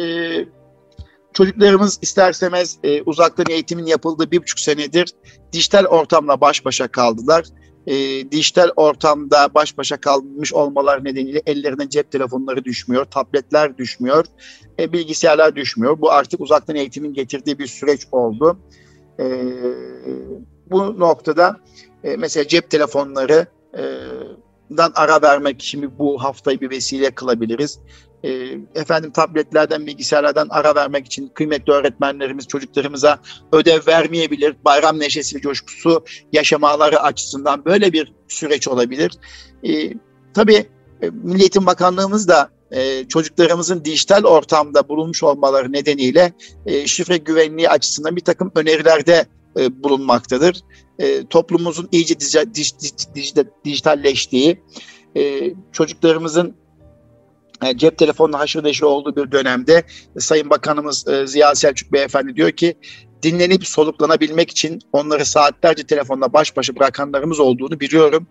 Çocuklarımız 1.36 1.98
isterseniz 2.02 2.78
e, 2.84 3.02
uzaktan 3.02 3.46
eğitimin 3.50 3.86
yapıldığı 3.86 4.30
bir 4.30 4.38
buçuk 4.38 4.60
senedir 4.60 5.12
dijital 5.52 5.84
ortamla 5.84 6.40
baş 6.40 6.64
başa 6.64 6.88
kaldılar. 6.88 7.44
E, 7.86 7.94
dijital 8.30 8.70
ortamda 8.76 9.54
baş 9.54 9.78
başa 9.78 9.96
kalmış 9.96 10.52
olmalar 10.52 11.04
nedeniyle 11.04 11.42
ellerine 11.46 11.88
cep 11.88 12.10
telefonları 12.10 12.64
düşmüyor, 12.64 13.04
tabletler 13.04 13.78
düşmüyor, 13.78 14.24
e, 14.78 14.92
bilgisayarlar 14.92 15.56
düşmüyor. 15.56 16.00
Bu 16.00 16.12
artık 16.12 16.40
uzaktan 16.40 16.76
eğitimin 16.76 17.14
getirdiği 17.14 17.58
bir 17.58 17.66
süreç 17.66 18.06
oldu. 18.12 18.58
E, 19.20 19.24
bu 20.70 21.00
noktada 21.00 21.60
e, 22.04 22.16
mesela 22.16 22.48
cep 22.48 22.70
telefonları 22.70 23.46
e, 23.78 23.82
dan 24.76 24.92
ara 24.94 25.22
vermek 25.22 25.62
şimdi 25.62 25.98
bu 25.98 26.24
haftayı 26.24 26.60
bir 26.60 26.70
vesile 26.70 27.10
kılabiliriz 27.10 27.80
e, 28.24 28.58
efendim 28.74 29.10
tabletlerden, 29.10 29.86
bilgisayarlardan 29.86 30.48
ara 30.50 30.74
vermek 30.74 31.06
için 31.06 31.28
kıymetli 31.28 31.72
öğretmenlerimiz 31.72 32.48
çocuklarımıza 32.48 33.18
ödev 33.52 33.80
vermeyebilir. 33.86 34.56
Bayram 34.64 35.00
neşesi, 35.00 35.40
coşkusu 35.40 36.04
yaşamaları 36.32 37.00
açısından 37.00 37.64
böyle 37.64 37.92
bir 37.92 38.12
süreç 38.28 38.68
olabilir. 38.68 39.12
E, 39.62 39.92
tabii 40.34 40.66
Milli 41.12 41.40
Eğitim 41.40 41.66
Bakanlığımız 41.66 42.28
da 42.28 42.50
e, 42.70 43.08
çocuklarımızın 43.08 43.84
dijital 43.84 44.24
ortamda 44.24 44.88
bulunmuş 44.88 45.22
olmaları 45.22 45.72
nedeniyle 45.72 46.32
e, 46.66 46.86
şifre 46.86 47.16
güvenliği 47.16 47.68
açısından 47.68 48.16
bir 48.16 48.20
takım 48.20 48.52
önerilerde 48.54 49.26
e, 49.58 49.82
bulunmaktadır. 49.82 50.60
E, 50.98 51.26
toplumumuzun 51.26 51.88
iyice 51.92 52.20
dij, 52.20 52.34
dij, 52.54 52.72
dij, 53.14 53.34
dijitalleştiği, 53.64 54.62
e, 55.16 55.52
çocuklarımızın 55.72 56.56
cep 57.76 57.98
telefonla 57.98 58.38
haşır 58.38 58.64
neşir 58.64 58.82
olduğu 58.82 59.16
bir 59.16 59.32
dönemde 59.32 59.82
e, 60.16 60.20
Sayın 60.20 60.50
Bakanımız 60.50 61.08
e, 61.08 61.26
Ziya 61.26 61.54
Selçuk 61.54 61.92
Beyefendi 61.92 62.36
diyor 62.36 62.50
ki 62.50 62.78
dinlenip 63.22 63.66
soluklanabilmek 63.66 64.50
için 64.50 64.78
onları 64.92 65.26
saatlerce 65.26 65.86
telefonla 65.86 66.32
baş 66.32 66.56
başa 66.56 66.76
bırakanlarımız 66.76 67.40
olduğunu 67.40 67.80
biliyorum. 67.80 68.26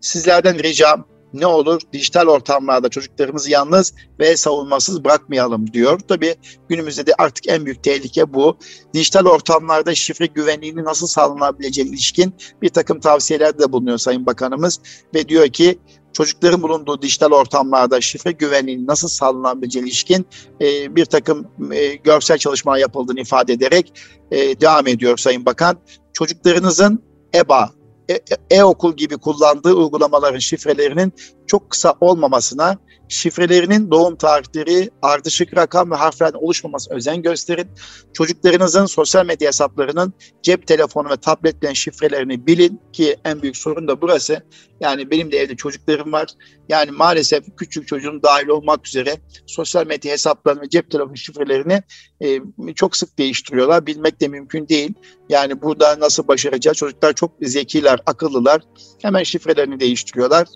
Sizlerden 0.00 0.62
ricam 0.62 1.06
ne 1.34 1.46
olur 1.46 1.80
dijital 1.92 2.26
ortamlarda 2.26 2.88
çocuklarımızı 2.88 3.50
yalnız 3.50 3.94
ve 4.18 4.36
savunmasız 4.36 5.04
bırakmayalım 5.04 5.72
diyor. 5.72 6.00
Tabii 6.08 6.34
günümüzde 6.68 7.06
de 7.06 7.12
artık 7.18 7.48
en 7.48 7.64
büyük 7.64 7.82
tehlike 7.82 8.34
bu. 8.34 8.58
Dijital 8.94 9.26
ortamlarda 9.26 9.94
şifre 9.94 10.26
güvenliğini 10.26 10.84
nasıl 10.84 11.06
sağlanabileceği 11.06 11.88
ilişkin 11.88 12.34
bir 12.62 12.68
takım 12.68 13.00
tavsiyeler 13.00 13.58
de 13.58 13.72
bulunuyor 13.72 13.98
Sayın 13.98 14.26
Bakanımız 14.26 14.80
ve 15.14 15.28
diyor 15.28 15.48
ki 15.48 15.78
çocukların 16.14 16.62
bulunduğu 16.62 17.02
dijital 17.02 17.32
ortamlarda 17.32 18.00
şifre 18.00 18.32
güvenliğinin 18.32 18.86
nasıl 18.86 19.08
sağlanabileceği 19.08 19.84
ilişkin 19.84 20.26
e, 20.60 20.96
bir 20.96 21.04
takım 21.04 21.46
e, 21.72 21.94
görsel 21.94 22.38
çalışmalar 22.38 22.78
yapıldığını 22.78 23.20
ifade 23.20 23.52
ederek 23.52 23.92
e, 24.30 24.60
devam 24.60 24.86
ediyor 24.86 25.16
Sayın 25.16 25.46
Bakan. 25.46 25.76
Çocuklarınızın 26.12 27.02
EBA 27.34 27.70
e, 28.10 28.20
e-okul 28.50 28.96
gibi 28.96 29.16
kullandığı 29.16 29.74
uygulamaların 29.74 30.38
şifrelerinin 30.38 31.12
çok 31.46 31.70
kısa 31.70 31.94
olmamasına, 32.00 32.78
şifrelerinin 33.08 33.90
doğum 33.90 34.16
tarihleri, 34.16 34.90
ardışık 35.02 35.56
rakam 35.56 35.90
ve 35.90 35.94
harflerden 35.94 36.38
oluşmaması 36.38 36.94
özen 36.94 37.22
gösterin. 37.22 37.68
Çocuklarınızın 38.12 38.86
sosyal 38.86 39.26
medya 39.26 39.48
hesaplarının 39.48 40.12
cep 40.42 40.66
telefonu 40.66 41.10
ve 41.10 41.16
tabletlerin 41.16 41.74
şifrelerini 41.74 42.46
bilin 42.46 42.80
ki 42.92 43.16
en 43.24 43.42
büyük 43.42 43.56
sorun 43.56 43.88
da 43.88 44.00
burası. 44.00 44.42
Yani 44.80 45.10
benim 45.10 45.32
de 45.32 45.38
evde 45.38 45.56
çocuklarım 45.56 46.12
var. 46.12 46.28
Yani 46.68 46.90
maalesef 46.90 47.44
küçük 47.56 47.88
çocuğun 47.88 48.22
dahil 48.22 48.48
olmak 48.48 48.86
üzere 48.86 49.16
sosyal 49.46 49.86
medya 49.86 50.12
hesaplarını 50.12 50.62
ve 50.62 50.68
cep 50.68 50.90
telefonu 50.90 51.16
şifrelerini 51.16 51.82
e, 52.20 52.40
çok 52.74 52.96
sık 52.96 53.18
değiştiriyorlar. 53.18 53.86
Bilmek 53.86 54.20
de 54.20 54.28
mümkün 54.28 54.68
değil. 54.68 54.94
Yani 55.28 55.62
burada 55.62 56.00
nasıl 56.00 56.28
başaracağız? 56.28 56.76
Çocuklar 56.76 57.12
çok 57.12 57.32
zekiler, 57.42 58.00
akıllılar. 58.06 58.62
Hemen 59.02 59.22
şifrelerini 59.22 59.80
değiştiriyorlar. 59.80 60.46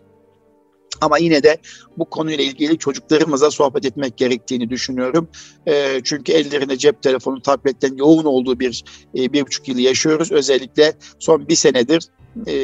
Ama 1.01 1.19
yine 1.19 1.43
de 1.43 1.59
bu 1.97 2.05
konuyla 2.05 2.45
ilgili 2.45 2.79
çocuklarımıza 2.79 3.51
sohbet 3.51 3.85
etmek 3.85 4.17
gerektiğini 4.17 4.71
düşünüyorum. 4.71 5.29
E, 5.67 6.01
çünkü 6.05 6.33
ellerinde 6.33 6.79
cep 6.79 7.03
telefonu, 7.03 7.43
tabletten 7.43 7.97
yoğun 7.97 8.25
olduğu 8.25 8.61
bir 8.61 8.85
e, 9.17 9.33
bir 9.33 9.47
buçuk 9.47 9.69
yılı 9.69 9.81
yaşıyoruz. 9.81 10.33
Özellikle 10.33 10.93
son 11.19 11.49
bir 11.49 11.57
senedir 11.57 12.09
e, 12.47 12.55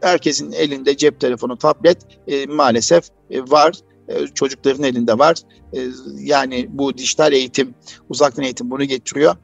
herkesin 0.00 0.52
elinde 0.52 0.96
cep 0.96 1.20
telefonu, 1.20 1.56
tablet 1.56 1.98
e, 2.28 2.46
maalesef 2.46 3.04
e, 3.30 3.40
var 3.40 3.72
e, 4.08 4.26
çocukların 4.26 4.84
elinde 4.84 5.18
var. 5.18 5.36
E, 5.76 5.80
yani 6.18 6.66
bu 6.68 6.98
dijital 6.98 7.32
eğitim, 7.32 7.74
uzaktan 8.08 8.44
eğitim 8.44 8.70
bunu 8.70 8.84
getiriyor. 8.84 9.36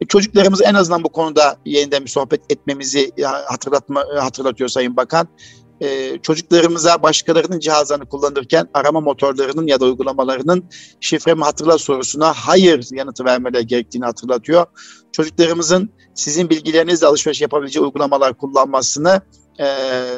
E, 0.00 0.06
çocuklarımız 0.06 0.62
en 0.62 0.74
azından 0.74 1.04
bu 1.04 1.08
konuda 1.08 1.56
yeniden 1.66 2.04
bir 2.04 2.10
sohbet 2.10 2.40
etmemizi 2.52 3.10
hatırlatma, 3.48 4.04
hatırlatıyor 4.18 4.68
Sayın 4.68 4.96
Bakan 4.96 5.28
e, 5.80 6.18
çocuklarımıza 6.22 7.02
başkalarının 7.02 7.58
cihazlarını 7.58 8.06
kullanırken 8.06 8.68
arama 8.74 9.00
motorlarının 9.00 9.66
ya 9.66 9.80
da 9.80 9.84
uygulamalarının 9.84 10.64
şifremi 11.00 11.42
hatırla 11.42 11.78
sorusuna 11.78 12.32
hayır 12.32 12.88
yanıtı 12.92 13.24
vermeleri 13.24 13.66
gerektiğini 13.66 14.04
hatırlatıyor. 14.04 14.66
Çocuklarımızın 15.12 15.90
sizin 16.14 16.50
bilgilerinizle 16.50 17.06
alışveriş 17.06 17.40
yapabileceği 17.40 17.84
uygulamalar 17.84 18.34
kullanmasını 18.34 19.20
e, 19.60 19.66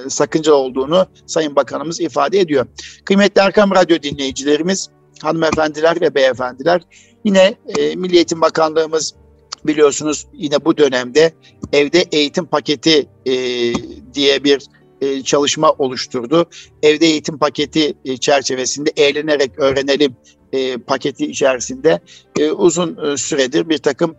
sakınca 0.08 0.52
olduğunu 0.52 1.06
Sayın 1.26 1.56
Bakanımız 1.56 2.00
ifade 2.00 2.40
ediyor. 2.40 2.66
Kıymetli 3.04 3.40
Erkam 3.40 3.70
Radyo 3.70 4.02
dinleyicilerimiz, 4.02 4.88
hanımefendiler 5.22 6.00
ve 6.00 6.14
beyefendiler, 6.14 6.82
yine 7.24 7.54
e, 7.78 7.96
Milli 7.96 8.16
Eğitim 8.16 8.40
Bakanlığımız 8.40 9.14
biliyorsunuz 9.64 10.26
yine 10.32 10.64
bu 10.64 10.76
dönemde 10.76 11.32
evde 11.72 12.04
eğitim 12.12 12.46
paketi 12.46 13.08
e, 13.26 13.34
diye 14.14 14.44
bir 14.44 14.68
e, 15.02 15.22
çalışma 15.22 15.70
oluşturdu. 15.70 16.46
Evde 16.82 17.06
eğitim 17.06 17.38
paketi 17.38 17.94
e, 18.04 18.16
çerçevesinde 18.16 18.90
eğlenerek 18.96 19.58
öğrenelim 19.58 20.16
e, 20.52 20.76
paketi 20.76 21.26
içerisinde 21.26 22.00
uzun 22.56 23.16
süredir 23.16 23.68
bir 23.68 23.78
takım 23.78 24.16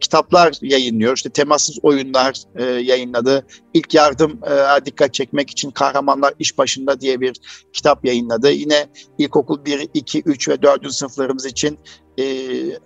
kitaplar 0.00 0.54
yayınlıyor. 0.62 1.16
İşte 1.16 1.30
temassız 1.30 1.78
oyunlar 1.82 2.34
yayınladı. 2.80 3.46
İlk 3.74 3.94
yardım 3.94 4.40
dikkat 4.86 5.14
çekmek 5.14 5.50
için 5.50 5.70
Kahramanlar 5.70 6.34
İş 6.38 6.58
Başında 6.58 7.00
diye 7.00 7.20
bir 7.20 7.36
kitap 7.72 8.04
yayınladı. 8.04 8.50
Yine 8.52 8.86
ilkokul 9.18 9.64
1, 9.64 9.88
2, 9.94 10.22
3 10.26 10.48
ve 10.48 10.62
4. 10.62 10.92
sınıflarımız 10.92 11.46
için 11.46 11.78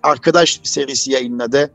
Arkadaş 0.02 0.60
serisi 0.62 1.12
yayınladı. 1.12 1.70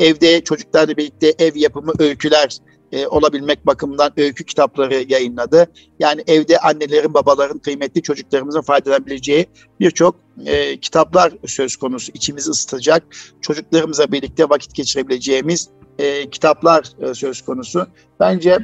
Evde 0.00 0.44
çocuklarla 0.44 0.96
birlikte 0.96 1.34
ev 1.38 1.56
yapımı 1.56 1.92
öyküler 1.98 2.58
e, 2.92 3.06
olabilmek 3.06 3.66
bakımından 3.66 4.12
öykü 4.16 4.44
kitapları 4.44 5.04
yayınladı. 5.08 5.66
Yani 5.98 6.22
evde 6.26 6.58
annelerin, 6.58 7.14
babaların, 7.14 7.58
kıymetli 7.58 8.02
çocuklarımızın 8.02 8.60
faydalanabileceği 8.60 9.46
birçok 9.80 10.16
e, 10.46 10.80
kitaplar 10.80 11.32
söz 11.46 11.76
konusu. 11.76 12.12
İçimizi 12.14 12.50
ısıtacak, 12.50 13.02
çocuklarımızla 13.40 14.12
birlikte 14.12 14.48
vakit 14.48 14.74
geçirebileceğimiz 14.74 15.68
e, 15.98 16.30
kitaplar 16.30 16.84
e, 17.00 17.14
söz 17.14 17.42
konusu. 17.42 17.86
Bence 18.20 18.58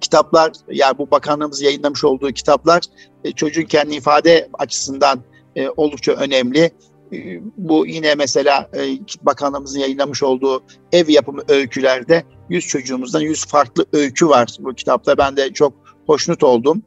kitaplar, 0.00 0.52
yani 0.68 0.98
bu 0.98 1.10
bakanlığımız 1.10 1.62
yayınlamış 1.62 2.04
olduğu 2.04 2.32
kitaplar 2.32 2.82
e, 3.24 3.32
çocuğun 3.32 3.62
kendi 3.62 3.94
ifade 3.94 4.48
açısından 4.52 5.20
e, 5.56 5.68
oldukça 5.68 6.12
önemli. 6.12 6.70
E, 7.12 7.40
bu 7.56 7.86
yine 7.86 8.14
mesela 8.14 8.70
e, 8.76 8.98
bakanlığımızın 9.22 9.80
yayınlamış 9.80 10.22
olduğu 10.22 10.62
ev 10.92 11.08
yapımı 11.08 11.42
öykülerde 11.48 12.24
100 12.48 12.66
çocuğumuzdan 12.66 13.20
100 13.20 13.46
farklı 13.46 13.86
öykü 13.92 14.28
var 14.28 14.56
bu 14.58 14.74
kitapta. 14.74 15.18
Ben 15.18 15.36
de 15.36 15.52
çok 15.52 15.72
hoşnut 16.06 16.42
oldum 16.42 16.82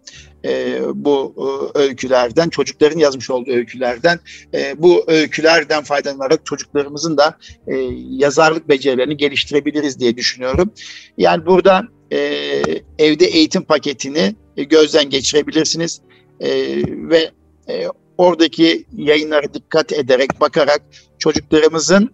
e, 0.45 0.81
bu 0.93 1.33
e, 1.75 1.79
öykülerden, 1.79 2.49
çocukların 2.49 2.99
yazmış 2.99 3.29
olduğu 3.29 3.51
öykülerden. 3.51 4.19
E, 4.53 4.81
bu 4.81 5.03
öykülerden 5.07 5.83
faydalanarak 5.83 6.45
çocuklarımızın 6.45 7.17
da 7.17 7.37
e, 7.67 7.75
yazarlık 8.09 8.69
becerilerini 8.69 9.17
geliştirebiliriz 9.17 9.99
diye 9.99 10.17
düşünüyorum. 10.17 10.73
Yani 11.17 11.45
burada 11.45 11.83
e, 12.11 12.17
evde 12.99 13.25
eğitim 13.25 13.63
paketini 13.63 14.35
e, 14.57 14.63
gözden 14.63 15.09
geçirebilirsiniz 15.09 16.01
e, 16.39 16.49
ve 16.87 17.31
e, 17.69 17.87
oradaki 18.17 18.85
yayınlara 18.93 19.53
dikkat 19.53 19.93
ederek, 19.93 20.41
bakarak 20.41 20.81
çocuklarımızın 21.19 22.09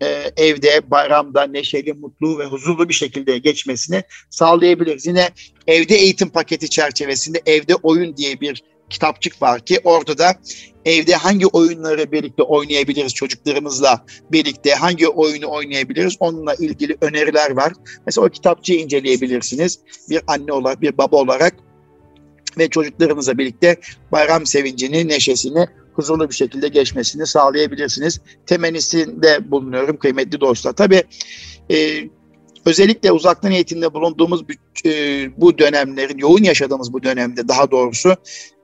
e, 0.00 0.32
evde, 0.36 0.90
bayramda 0.90 1.42
neşeli, 1.42 1.92
mutlu 1.92 2.38
ve 2.38 2.44
huzurlu 2.44 2.88
bir 2.88 2.94
şekilde 2.94 3.38
geçmesini 3.38 4.02
sağlayabiliriz. 4.30 5.06
Yine 5.06 5.30
evde 5.66 5.96
eğitim 5.96 6.28
paketi 6.28 6.70
çerçevesinde 6.70 7.42
evde 7.46 7.74
oyun 7.74 8.16
diye 8.16 8.40
bir 8.40 8.62
kitapçık 8.90 9.42
var 9.42 9.60
ki 9.60 9.80
orada 9.84 10.18
da 10.18 10.34
evde 10.84 11.14
hangi 11.14 11.46
oyunları 11.46 12.12
birlikte 12.12 12.42
oynayabiliriz 12.42 13.14
çocuklarımızla 13.14 14.04
birlikte 14.32 14.74
hangi 14.74 15.08
oyunu 15.08 15.50
oynayabiliriz 15.50 16.16
onunla 16.20 16.54
ilgili 16.54 16.96
öneriler 17.00 17.50
var. 17.50 17.72
Mesela 18.06 18.26
o 18.26 18.30
kitapçığı 18.30 18.74
inceleyebilirsiniz. 18.74 19.78
Bir 20.10 20.20
anne 20.26 20.52
olarak, 20.52 20.82
bir 20.82 20.98
baba 20.98 21.16
olarak 21.16 21.54
ve 22.58 22.68
çocuklarımızla 22.68 23.38
birlikte 23.38 23.76
bayram 24.12 24.46
sevincini, 24.46 25.08
neşesini 25.08 25.66
huzurlu 25.98 26.30
bir 26.30 26.34
şekilde 26.34 26.68
geçmesini 26.68 27.26
sağlayabilirsiniz. 27.26 28.20
Temennisinde 28.46 29.50
bulunuyorum 29.50 29.96
kıymetli 29.96 30.40
dostlar. 30.40 30.72
Tabii 30.72 31.02
e, 31.70 32.08
özellikle 32.66 33.12
uzaktan 33.12 33.52
eğitimde 33.52 33.94
bulunduğumuz 33.94 34.44
e, 34.84 34.90
bu 35.40 35.58
dönemlerin, 35.58 36.18
yoğun 36.18 36.42
yaşadığımız 36.42 36.92
bu 36.92 37.02
dönemde 37.02 37.48
daha 37.48 37.70
doğrusu 37.70 38.16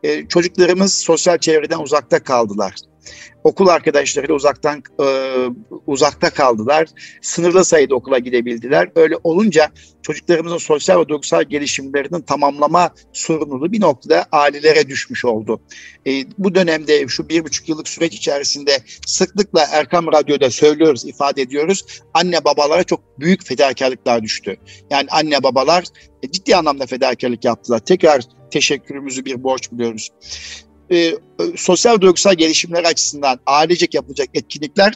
e, 0.03 0.28
çocuklarımız 0.28 0.95
sosyal 0.95 1.39
çevreden 1.39 1.78
uzakta 1.78 2.22
kaldılar 2.22 2.74
okul 3.44 3.66
arkadaşlarıyla 3.66 4.34
uzaktan 4.34 4.82
e, 5.00 5.07
uzakta 5.86 6.30
kaldılar. 6.30 6.88
Sınırlı 7.22 7.64
sayıda 7.64 7.94
okula 7.94 8.18
gidebildiler. 8.18 8.90
Öyle 8.96 9.14
olunca 9.24 9.70
çocuklarımızın 10.02 10.59
sosyal 10.59 11.00
ve 11.00 11.09
duygusal 11.09 11.42
gelişimlerinin 11.42 12.20
tamamlama 12.20 12.90
sorumluluğu 13.12 13.72
bir 13.72 13.80
noktada 13.80 14.26
ailelere 14.32 14.88
düşmüş 14.88 15.24
oldu. 15.24 15.61
E, 16.07 16.11
bu 16.38 16.55
dönemde 16.55 17.09
şu 17.09 17.28
bir 17.28 17.44
buçuk 17.44 17.68
yıllık 17.68 17.88
süreç 17.88 18.14
içerisinde 18.14 18.78
sıklıkla 19.07 19.66
Erkam 19.72 20.12
Radyo'da 20.12 20.50
söylüyoruz, 20.50 21.05
ifade 21.05 21.42
ediyoruz. 21.42 21.84
Anne 22.14 22.44
babalara 22.44 22.84
çok 22.84 23.20
büyük 23.20 23.46
fedakarlıklar 23.46 24.22
düştü. 24.22 24.57
Yani 24.90 25.07
anne 25.11 25.42
babalar 25.42 25.84
e, 26.22 26.30
ciddi 26.30 26.57
anlamda 26.57 26.86
fedakarlık 26.86 27.44
yaptılar. 27.44 27.78
Tekrar 27.78 28.22
teşekkürümüzü 28.50 29.24
bir 29.24 29.42
borç 29.42 29.72
biliyoruz 29.72 30.11
e, 30.91 31.14
sosyal 31.57 32.01
duygusal 32.01 32.35
gelişimler 32.35 32.85
açısından 32.85 33.41
ailecek 33.47 33.95
yapılacak 33.95 34.28
etkinlikler 34.35 34.95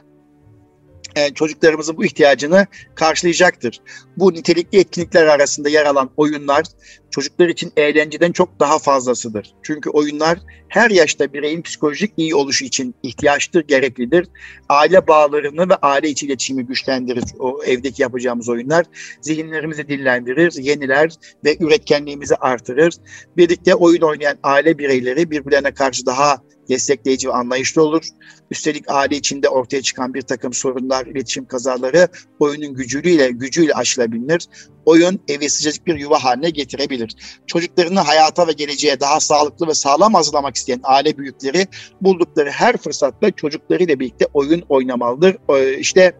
çocuklarımızın 1.34 1.96
bu 1.96 2.04
ihtiyacını 2.04 2.66
karşılayacaktır. 2.94 3.80
Bu 4.16 4.32
nitelikli 4.32 4.78
etkinlikler 4.78 5.26
arasında 5.26 5.68
yer 5.68 5.86
alan 5.86 6.10
oyunlar 6.16 6.64
çocuklar 7.10 7.48
için 7.48 7.72
eğlenceden 7.76 8.32
çok 8.32 8.60
daha 8.60 8.78
fazlasıdır. 8.78 9.54
Çünkü 9.62 9.90
oyunlar 9.90 10.38
her 10.68 10.90
yaşta 10.90 11.32
bireyin 11.32 11.62
psikolojik 11.62 12.12
iyi 12.16 12.34
oluşu 12.34 12.64
için 12.64 12.94
ihtiyaçtır, 13.02 13.60
gereklidir. 13.60 14.28
Aile 14.68 15.06
bağlarını 15.06 15.68
ve 15.68 15.74
aile 15.74 16.08
içi 16.08 16.26
iletişimi 16.26 16.66
güçlendirir 16.66 17.24
o 17.38 17.64
evdeki 17.64 18.02
yapacağımız 18.02 18.48
oyunlar. 18.48 18.86
Zihinlerimizi 19.20 19.88
dillendirir, 19.88 20.52
yeniler 20.62 21.10
ve 21.44 21.56
üretkenliğimizi 21.60 22.34
artırır. 22.36 22.94
Birlikte 23.36 23.74
oyun 23.74 24.02
oynayan 24.02 24.38
aile 24.42 24.78
bireyleri 24.78 25.30
birbirlerine 25.30 25.74
karşı 25.74 26.06
daha 26.06 26.42
destekleyici 26.68 27.28
ve 27.28 27.32
anlayışlı 27.32 27.82
olur. 27.82 28.02
Üstelik 28.50 28.84
aile 28.90 29.16
içinde 29.16 29.48
ortaya 29.48 29.82
çıkan 29.82 30.14
bir 30.14 30.22
takım 30.22 30.52
sorunlar, 30.52 31.06
iletişim 31.06 31.44
kazaları 31.44 32.08
oyunun 32.38 32.74
gücüyle 32.74 33.30
gücüyle 33.30 33.74
aşılabilir. 33.74 34.46
Oyun 34.84 35.20
evi 35.28 35.50
sıcacık 35.50 35.86
bir 35.86 35.98
yuva 35.98 36.24
haline 36.24 36.50
getirebilir. 36.50 37.16
Çocuklarını 37.46 38.00
hayata 38.00 38.46
ve 38.46 38.52
geleceğe 38.52 39.00
daha 39.00 39.20
sağlıklı 39.20 39.68
ve 39.68 39.74
sağlam 39.74 40.14
hazırlamak 40.14 40.56
isteyen 40.56 40.80
aile 40.82 41.18
büyükleri 41.18 41.66
buldukları 42.00 42.50
her 42.50 42.76
fırsatta 42.76 43.30
çocuklarıyla 43.30 44.00
birlikte 44.00 44.26
oyun 44.34 44.62
oynamalıdır. 44.68 45.36
İşte 45.78 46.12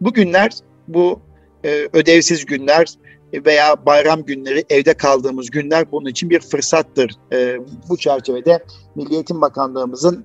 bu 0.00 0.12
günler, 0.12 0.52
bu 0.88 1.20
e, 1.64 1.88
ödevsiz 1.92 2.46
günler, 2.46 2.86
veya 3.46 3.86
bayram 3.86 4.24
günleri 4.24 4.64
evde 4.70 4.94
kaldığımız 4.94 5.50
günler 5.50 5.92
bunun 5.92 6.08
için 6.08 6.30
bir 6.30 6.40
fırsattır. 6.40 7.16
E, 7.32 7.58
bu 7.88 7.96
çerçevede 7.96 8.64
Milli 8.94 9.14
Eğitim 9.14 9.40
Bakanlığımızın 9.40 10.24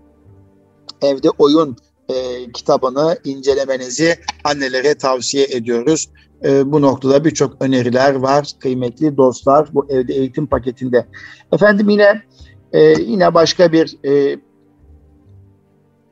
evde 1.01 1.29
oyun 1.29 1.77
e, 2.09 2.15
kitabını 2.51 3.17
incelemenizi 3.23 4.15
annelere 4.43 4.93
tavsiye 4.93 5.45
ediyoruz. 5.45 6.09
E, 6.43 6.71
bu 6.71 6.81
noktada 6.81 7.25
birçok 7.25 7.61
öneriler 7.61 8.15
var 8.15 8.47
kıymetli 8.59 9.17
dostlar 9.17 9.69
bu 9.73 9.85
evde 9.89 10.13
eğitim 10.13 10.47
paketinde. 10.47 11.05
Efendim 11.53 11.89
yine 11.89 12.21
e, 12.73 12.81
yine 13.01 13.33
başka 13.33 13.71
bir 13.71 13.97
e, 14.05 14.39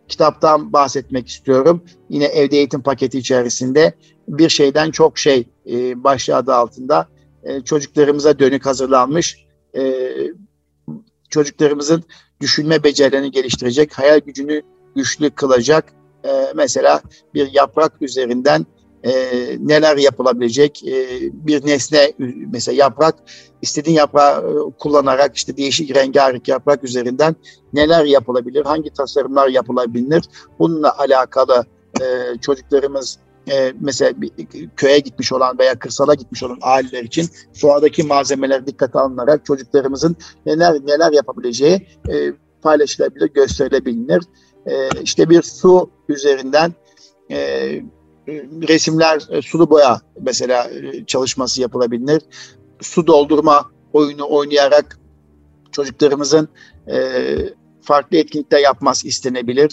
kitaptan 0.07 0.73
bahsetmek 0.73 1.27
istiyorum. 1.27 1.83
Yine 2.09 2.25
evde 2.25 2.57
eğitim 2.57 2.81
paketi 2.81 3.17
içerisinde 3.17 3.93
bir 4.27 4.49
şeyden 4.49 4.91
çok 4.91 5.17
şey 5.17 5.47
e, 5.69 6.03
başlığı 6.03 6.35
adı 6.35 6.53
altında. 6.53 7.07
E, 7.43 7.61
çocuklarımıza 7.61 8.39
dönük 8.39 8.65
hazırlanmış 8.65 9.45
e, 9.75 10.13
çocuklarımızın 11.29 12.03
düşünme 12.41 12.83
becerilerini 12.83 13.31
geliştirecek, 13.31 13.93
hayal 13.93 14.19
gücünü 14.19 14.61
güçlü 14.95 15.29
kılacak 15.29 15.93
e, 16.25 16.51
mesela 16.55 17.01
bir 17.33 17.53
yaprak 17.53 18.01
üzerinden 18.01 18.65
e, 19.03 19.13
neler 19.59 19.97
yapılabilecek 19.97 20.87
e, 20.87 21.19
bir 21.33 21.65
nesne 21.65 22.13
mesela 22.51 22.75
yaprak 22.75 23.15
istediğin 23.61 23.97
yaprağı 23.97 24.39
e, 24.39 24.71
kullanarak 24.79 25.37
işte 25.37 25.57
değişik 25.57 25.95
rengarenk 25.95 26.47
yaprak 26.47 26.83
üzerinden 26.83 27.35
neler 27.73 28.05
yapılabilir, 28.05 28.65
hangi 28.65 28.89
tasarımlar 28.89 29.47
yapılabilir? 29.47 30.23
Bununla 30.59 30.97
alakalı 30.97 31.65
e, 32.01 32.05
çocuklarımız 32.41 33.19
e, 33.51 33.73
mesela 33.79 34.21
bir 34.21 34.31
köye 34.77 34.99
gitmiş 34.99 35.33
olan 35.33 35.59
veya 35.59 35.79
kırsala 35.79 36.13
gitmiş 36.13 36.43
olan 36.43 36.57
aileler 36.61 37.03
için 37.03 37.29
doğadaki 37.63 38.03
malzemeler 38.03 38.67
dikkate 38.67 38.99
alınarak 38.99 39.45
çocuklarımızın 39.45 40.15
neler 40.45 40.73
neler 40.85 41.11
yapabileceği 41.11 41.87
e, 42.09 42.33
paylaşılabilir, 42.61 43.33
gösterilebilir. 43.33 44.23
E, 44.65 44.89
işte 45.03 45.29
bir 45.29 45.41
su 45.41 45.89
üzerinden 46.09 46.73
e, 47.31 47.37
resimler, 48.67 49.21
e, 49.29 49.41
sulu 49.41 49.69
boya 49.69 50.01
mesela 50.21 50.69
e, 50.69 51.05
çalışması 51.05 51.61
yapılabilir. 51.61 52.21
Su 52.81 53.07
doldurma 53.07 53.71
oyunu 53.93 54.29
oynayarak 54.29 54.99
çocuklarımızın 55.71 56.49
e, 56.91 57.35
farklı 57.81 58.17
etkinlikler 58.17 58.59
yapması 58.59 59.07
istenebilir 59.07 59.71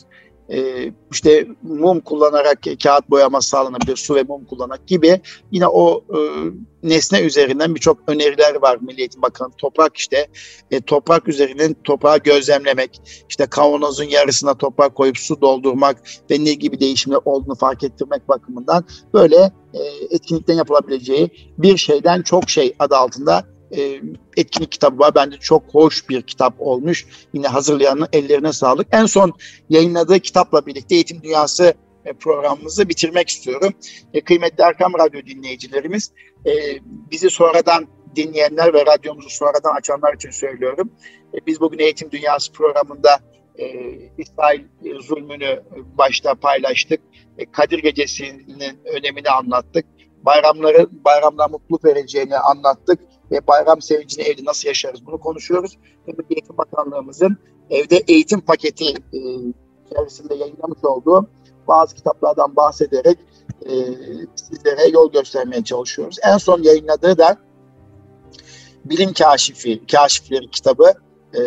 e, 0.53 0.91
işte 1.13 1.47
mum 1.63 2.01
kullanarak 2.01 2.59
kağıt 2.83 3.11
boyaması 3.11 3.49
sağlanabilir, 3.49 3.97
su 3.97 4.15
ve 4.15 4.23
mum 4.23 4.45
kullanarak 4.45 4.87
gibi 4.87 5.21
yine 5.53 5.67
o 5.67 6.05
e, 6.15 6.19
nesne 6.83 7.21
üzerinden 7.21 7.75
birçok 7.75 7.99
öneriler 8.07 8.55
var 8.55 8.79
Milli 8.81 9.01
Eğitim 9.01 9.23
Bakanı. 9.23 9.51
Toprak 9.59 9.97
işte 9.97 10.27
e, 10.71 10.81
toprak 10.81 11.29
üzerinden 11.29 11.77
toprağı 11.85 12.19
gözlemlemek, 12.19 13.01
işte 13.29 13.47
kavanozun 13.47 14.05
yarısına 14.05 14.55
toprak 14.55 14.95
koyup 14.95 15.19
su 15.19 15.41
doldurmak 15.41 16.03
ve 16.31 16.45
ne 16.45 16.55
gibi 16.55 16.81
değişimler 16.81 17.19
olduğunu 17.25 17.55
fark 17.55 17.85
ettirmek 17.85 18.29
bakımından 18.29 18.85
böyle 19.15 19.37
e, 19.75 19.81
etkinlikten 20.11 20.55
yapılabileceği 20.55 21.31
bir 21.59 21.77
şeyden 21.77 22.23
çok 22.23 22.51
şey 22.51 22.75
adı 22.79 22.97
altında 22.97 23.54
e, 23.77 24.01
etkinlik 24.37 24.73
kitabı 24.73 24.99
var. 24.99 25.15
Bence 25.15 25.37
çok 25.37 25.63
hoş 25.73 26.09
bir 26.09 26.23
kitap 26.23 26.55
olmuş. 26.59 27.07
Yine 27.33 27.47
hazırlayanın 27.47 28.07
ellerine 28.13 28.53
sağlık. 28.53 28.87
En 28.93 29.07
son 29.07 29.33
yayınladığı 29.71 30.21
kitapla 30.21 30.67
birlikte 30.67 30.95
Eğitim 30.95 31.23
Dünyası 31.23 31.75
e, 32.05 32.13
programımızı 32.13 32.89
bitirmek 32.89 33.29
istiyorum. 33.29 33.73
E, 34.15 34.21
kıymetli 34.21 34.65
Erkam 34.65 34.93
Radyo 34.99 35.21
dinleyicilerimiz, 35.27 36.13
e, 36.47 36.53
bizi 36.87 37.31
sonradan 37.31 37.87
dinleyenler 38.17 38.75
ve 38.75 38.87
radyomuzu 38.87 39.31
sonradan 39.31 39.77
açanlar 39.77 40.15
için 40.15 40.31
söylüyorum. 40.31 40.91
Biz 41.47 41.61
bugün 41.61 41.79
Eğitim 41.79 42.11
Dünyası 42.11 42.53
programında 42.53 43.19
İsrail 44.19 44.61
zulmünü 45.01 45.63
başta 45.99 46.35
paylaştık. 46.35 47.01
Kadir 47.53 47.79
Gecesi'nin 47.79 48.79
önemini 48.85 49.31
anlattık. 49.31 49.87
Bayramları, 50.23 50.89
bayramlar 51.05 51.51
mutluluk 51.51 51.85
vereceğini 51.85 52.37
anlattık 52.37 53.01
ve 53.35 53.47
bayram 53.47 53.83
sevincini 53.83 54.23
evde 54.25 54.45
nasıl 54.45 54.69
yaşarız 54.69 55.07
bunu 55.07 55.21
konuşuyoruz. 55.21 55.79
Ve 56.09 56.13
Eğitim 56.31 56.59
Bakanlığımızın 56.59 57.37
evde 57.71 57.97
eğitim 58.09 58.41
paketi 58.41 58.89
e, 59.13 59.19
içerisinde 59.87 60.35
yayınlamış 60.35 60.85
olduğu 60.85 61.29
bazı 61.69 61.95
kitaplardan 61.95 62.57
bahsederek 62.57 63.19
e, 63.63 63.73
sizlere 64.35 64.89
yol 64.93 65.13
göstermeye 65.13 65.65
çalışıyoruz. 65.65 66.17
En 66.23 66.39
son 66.39 66.63
yayınladığı 66.63 67.19
da 67.19 67.37
Bilim 68.85 69.13
Kaşifi, 69.13 69.87
Kaşifleri 69.87 70.51
kitabı 70.51 70.93
e, 71.35 71.41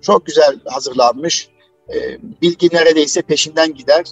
çok 0.00 0.26
güzel 0.26 0.60
hazırlanmış. 0.64 1.48
E, 1.94 2.18
bilgi 2.42 2.68
neredeyse 2.72 3.22
peşinden 3.22 3.74
gider. 3.74 4.04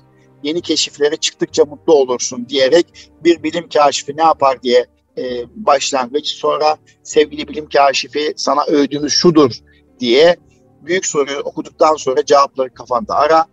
Yeni 0.43 0.61
keşiflere 0.61 1.17
çıktıkça 1.17 1.65
mutlu 1.65 1.95
olursun 1.95 2.47
diyerek 2.49 3.11
bir 3.25 3.43
bilim 3.43 3.69
kaşifi 3.69 4.17
ne 4.17 4.23
yapar 4.23 4.63
diye 4.63 4.87
e, 5.19 5.45
başlangıç. 5.55 6.27
Sonra 6.29 6.77
sevgili 7.03 7.49
bilim 7.49 7.69
kaşifi 7.69 8.33
sana 8.37 8.65
övdüğümüz 8.65 9.13
şudur 9.13 9.53
diye 10.01 10.37
büyük 10.83 11.07
soruyu 11.07 11.39
okuduktan 11.39 11.97
sonra 11.97 12.25
cevapları 12.25 12.75
kafanda 12.75 13.15
ara. 13.15 13.47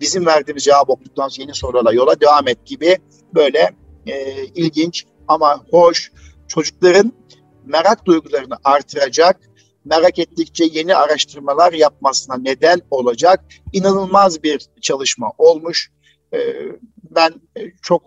Bizim 0.00 0.26
verdiğimiz 0.26 0.64
cevap 0.64 0.90
okuduktan 0.90 1.28
sonra 1.28 1.42
yeni 1.42 1.54
sorularla 1.54 1.92
yola 1.92 2.20
devam 2.20 2.48
et 2.48 2.66
gibi 2.66 2.98
böyle 3.34 3.70
e, 4.06 4.44
ilginç 4.44 5.06
ama 5.28 5.64
hoş 5.70 6.12
çocukların 6.48 7.12
merak 7.64 8.06
duygularını 8.06 8.56
artıracak, 8.64 9.40
merak 9.84 10.18
ettikçe 10.18 10.64
yeni 10.64 10.96
araştırmalar 10.96 11.72
yapmasına 11.72 12.36
neden 12.36 12.80
olacak 12.90 13.44
inanılmaz 13.72 14.42
bir 14.42 14.66
çalışma 14.80 15.32
olmuş. 15.38 15.90
E, 16.34 16.38
ben 17.10 17.34
çok 17.82 18.02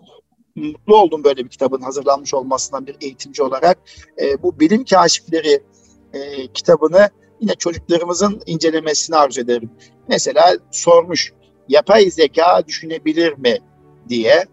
mutlu 0.56 0.96
oldum 0.96 1.24
böyle 1.24 1.44
bir 1.44 1.48
kitabın 1.48 1.80
hazırlanmış 1.80 2.34
olmasından 2.34 2.86
bir 2.86 2.96
eğitimci 3.00 3.42
olarak. 3.42 3.78
E, 4.20 4.42
bu 4.42 4.60
bilim 4.60 4.84
kaşifleri 4.84 5.62
e, 6.12 6.46
kitabını 6.46 7.10
yine 7.40 7.54
çocuklarımızın 7.54 8.42
incelemesini 8.46 9.16
arzu 9.16 9.40
ederim. 9.40 9.70
Mesela 10.08 10.56
sormuş 10.70 11.32
yapay 11.68 12.10
zeka 12.10 12.62
düşünebilir 12.66 13.38
mi 13.38 13.58
diye. 14.08 14.44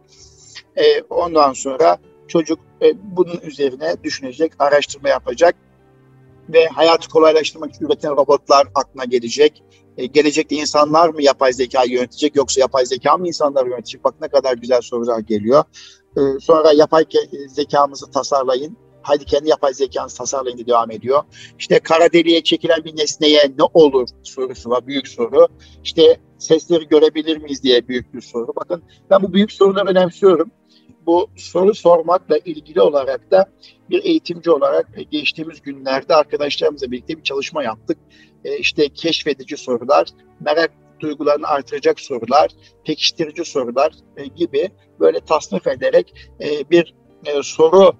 E, 0.75 1.01
ondan 1.09 1.53
sonra 1.53 1.97
çocuk 2.27 2.59
e, 2.81 2.93
bunun 3.17 3.39
üzerine 3.39 3.95
düşünecek, 4.03 4.51
araştırma 4.59 5.09
yapacak 5.09 5.55
ve 6.49 6.67
hayatı 6.67 7.09
kolaylaştırmak 7.09 7.75
için 7.75 7.85
üreten 7.85 8.11
robotlar 8.11 8.67
aklına 8.75 9.05
gelecek. 9.05 9.63
E, 9.97 10.05
gelecekte 10.05 10.55
insanlar 10.55 11.09
mı 11.09 11.23
yapay 11.23 11.53
zekayı 11.53 11.91
yönetecek 11.91 12.35
yoksa 12.35 12.61
yapay 12.61 12.85
zeka 12.85 13.17
mı 13.17 13.27
insanları 13.27 13.69
yönetecek? 13.69 14.03
Bak 14.03 14.15
ne 14.21 14.27
kadar 14.27 14.53
güzel 14.53 14.81
sorular 14.81 15.19
geliyor. 15.19 15.63
E, 16.17 16.21
sonra 16.39 16.73
yapay 16.73 17.05
zekamızı 17.47 18.11
tasarlayın. 18.11 18.77
Hadi 19.01 19.25
kendi 19.25 19.49
yapay 19.49 19.73
zekanızı 19.73 20.17
tasarlayın 20.17 20.57
diye 20.57 20.67
devam 20.67 20.91
ediyor. 20.91 21.23
İşte 21.59 21.79
kara 21.79 22.13
deliğe 22.13 22.43
çekilen 22.43 22.83
bir 22.83 22.97
nesneye 22.97 23.51
ne 23.57 23.63
olur 23.73 24.07
sorusu 24.23 24.69
var. 24.69 24.87
Büyük 24.87 25.07
soru. 25.07 25.47
İşte 25.83 26.19
sesleri 26.37 26.87
görebilir 26.87 27.37
miyiz 27.37 27.63
diye 27.63 27.87
büyük 27.87 28.13
bir 28.13 28.21
soru. 28.21 28.53
Bakın 28.55 28.83
ben 29.09 29.21
bu 29.21 29.33
büyük 29.33 29.51
soruları 29.51 29.89
önemsiyorum 29.89 30.51
bu 31.05 31.29
soru 31.35 31.73
sormakla 31.73 32.37
ilgili 32.37 32.81
olarak 32.81 33.31
da 33.31 33.45
bir 33.89 34.03
eğitimci 34.03 34.51
olarak 34.51 34.87
geçtiğimiz 35.11 35.61
günlerde 35.61 36.15
arkadaşlarımızla 36.15 36.91
birlikte 36.91 37.17
bir 37.17 37.23
çalışma 37.23 37.63
yaptık. 37.63 37.97
E, 38.45 38.57
işte 38.57 38.89
keşfedici 38.89 39.57
sorular, 39.57 40.07
merak 40.39 40.71
duygularını 40.99 41.47
artıracak 41.47 41.99
sorular, 41.99 42.51
pekiştirici 42.85 43.45
sorular 43.45 43.91
e, 44.17 44.25
gibi 44.25 44.69
böyle 44.99 45.19
tasnif 45.19 45.67
ederek 45.67 46.13
e, 46.41 46.69
bir 46.69 46.95
e, 47.25 47.43
soru, 47.43 47.93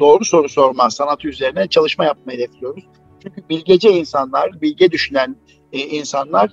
doğru 0.00 0.24
soru 0.24 0.48
sorma 0.48 0.90
sanatı 0.90 1.28
üzerine 1.28 1.66
çalışma 1.66 2.04
yapmayı 2.04 2.38
hedefliyoruz. 2.38 2.84
Çünkü 3.22 3.48
bilgece 3.48 3.90
insanlar, 3.90 4.60
bilge 4.60 4.90
düşünen 4.90 5.36
insanlar 5.72 6.50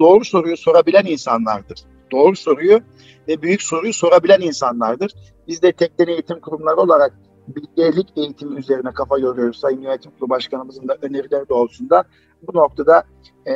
doğru 0.00 0.24
soruyu 0.24 0.56
sorabilen 0.56 1.04
insanlardır. 1.06 1.78
Doğru 2.12 2.36
soruyu 2.36 2.80
ve 3.28 3.42
büyük 3.42 3.62
soruyu 3.62 3.92
sorabilen 3.92 4.40
insanlardır. 4.40 5.12
Biz 5.48 5.62
de 5.62 5.72
tekten 5.72 6.06
eğitim 6.06 6.40
kurumları 6.40 6.76
olarak 6.76 7.18
bilgelik 7.56 8.12
eğitimi 8.16 8.58
üzerine 8.58 8.92
kafa 8.92 9.18
yoruyoruz. 9.18 9.60
Sayın 9.60 9.80
Yönetim 9.80 10.10
Kurulu 10.10 10.30
Başkanımızın 10.30 10.88
da 10.88 10.96
önerileri 11.02 11.48
doğrultusunda 11.48 12.04
bu 12.48 12.58
noktada 12.58 13.04
e, 13.46 13.54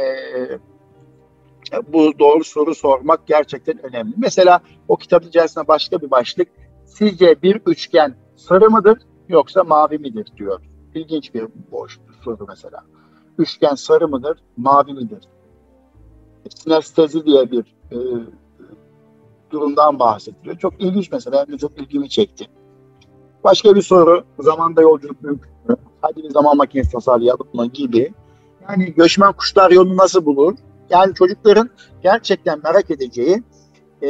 bu 1.92 2.18
doğru 2.18 2.44
soru 2.44 2.74
sormak 2.74 3.26
gerçekten 3.26 3.86
önemli. 3.86 4.14
Mesela 4.16 4.61
o 4.88 4.97
kitabın 4.97 5.28
içerisinde 5.28 5.68
başka 5.68 6.01
bir 6.01 6.11
başlık 6.11 6.49
sizce 6.84 7.42
bir 7.42 7.61
üçgen 7.66 8.14
sarı 8.36 8.70
mıdır 8.70 8.99
yoksa 9.28 9.64
mavi 9.64 9.99
midir 9.99 10.32
diyor. 10.36 10.61
İlginç 10.94 11.34
bir 11.34 11.47
boş 11.70 12.01
soru 12.24 12.47
mesela. 12.49 12.84
Üçgen 13.38 13.74
sarı 13.74 14.09
mıdır, 14.09 14.38
mavi 14.57 14.92
midir? 14.92 15.28
Sinestezi 16.55 17.26
diye 17.26 17.51
bir 17.51 17.74
e, 17.92 17.97
durumdan 19.51 19.99
bahsediliyor. 19.99 20.59
Çok 20.59 20.82
ilginç 20.82 21.12
mesela, 21.12 21.40
hem 21.40 21.53
de 21.53 21.59
çok 21.59 21.78
ilgimi 21.78 22.09
çekti. 22.09 22.47
Başka 23.47 23.74
bir 23.74 23.82
soru, 23.82 24.24
zamanda 24.40 24.82
yolculuk 24.82 25.22
mümkün 25.22 25.53
mü? 25.68 25.76
Hadi 26.01 26.22
bir 26.22 26.30
zaman 26.30 26.57
makinesi 26.57 26.92
tasarlayalım 26.92 27.47
mı 27.53 27.66
gibi. 27.66 28.12
Yani 28.68 28.94
göçmen 28.94 29.32
kuşlar 29.32 29.70
yolunu 29.70 29.97
nasıl 29.97 30.24
bulur? 30.24 30.55
Yani 30.90 31.14
çocukların 31.14 31.70
gerçekten 32.03 32.61
merak 32.64 32.90
edeceği 32.90 33.42
e, 34.03 34.09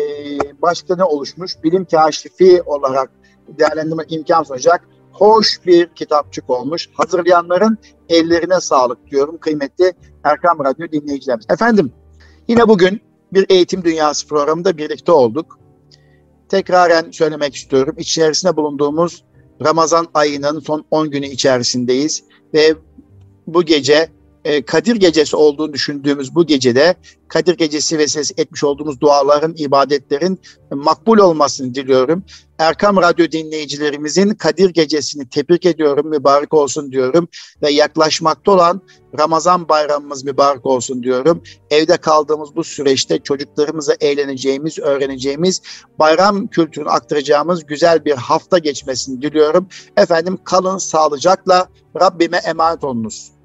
başta 0.62 0.96
ne 0.96 1.04
oluşmuş 1.04 1.52
bilim 1.64 1.84
kaşifi 1.84 2.62
olarak 2.62 3.10
değerlendirme 3.48 4.02
imkan 4.08 4.42
sunacak 4.42 4.88
hoş 5.12 5.66
bir 5.66 5.88
kitapçık 5.88 6.50
olmuş. 6.50 6.88
Hazırlayanların 6.94 7.78
ellerine 8.08 8.60
sağlık 8.60 9.10
diyorum 9.10 9.38
kıymetli 9.38 9.92
Erkam 10.24 10.64
Radyo 10.64 10.86
dinleyicilerimiz. 10.92 11.46
Efendim 11.50 11.92
yine 12.48 12.68
bugün 12.68 13.00
bir 13.32 13.46
eğitim 13.48 13.84
dünyası 13.84 14.28
programında 14.28 14.76
birlikte 14.76 15.12
olduk. 15.12 15.58
Tekraren 16.48 17.10
söylemek 17.10 17.54
istiyorum. 17.54 17.94
İçerisinde 17.98 18.56
bulunduğumuz 18.56 19.24
Ramazan 19.64 20.06
ayının 20.14 20.60
son 20.60 20.84
10 20.90 21.10
günü 21.10 21.26
içerisindeyiz 21.26 22.24
ve 22.54 22.74
bu 23.46 23.62
gece 23.62 24.08
e, 24.46 24.62
Kadir 24.62 24.96
Gecesi 24.96 25.36
olduğunu 25.36 25.72
düşündüğümüz 25.72 26.34
bu 26.34 26.46
gecede 26.46 26.94
Kadir 27.28 27.56
Gecesi 27.56 27.98
vesilesi 27.98 28.34
etmiş 28.36 28.64
olduğumuz 28.64 29.00
duaların, 29.00 29.54
ibadetlerin 29.56 30.40
makbul 30.70 31.18
olmasını 31.18 31.74
diliyorum. 31.74 32.24
Erkam 32.58 32.96
Radyo 32.96 33.30
dinleyicilerimizin 33.30 34.34
Kadir 34.34 34.70
Gecesi'ni 34.70 35.28
tebrik 35.28 35.66
ediyorum, 35.66 36.08
mübarek 36.08 36.54
olsun 36.54 36.92
diyorum 36.92 37.28
ve 37.62 37.70
yaklaşmakta 37.70 38.52
olan 38.52 38.82
Ramazan 39.18 39.68
bayramımız 39.68 40.24
mübarek 40.24 40.66
olsun 40.66 41.02
diyorum. 41.02 41.42
Evde 41.70 41.96
kaldığımız 41.96 42.56
bu 42.56 42.64
süreçte 42.64 43.18
çocuklarımıza 43.18 43.94
eğleneceğimiz, 44.00 44.78
öğreneceğimiz, 44.78 45.62
bayram 45.98 46.46
kültürünü 46.46 46.88
aktaracağımız 46.88 47.66
güzel 47.66 48.04
bir 48.04 48.14
hafta 48.14 48.58
geçmesini 48.58 49.22
diliyorum. 49.22 49.68
Efendim 49.96 50.38
kalın 50.44 50.78
sağlıcakla 50.78 51.68
Rabbime 52.00 52.36
emanet 52.36 52.84
olunuz. 52.84 53.35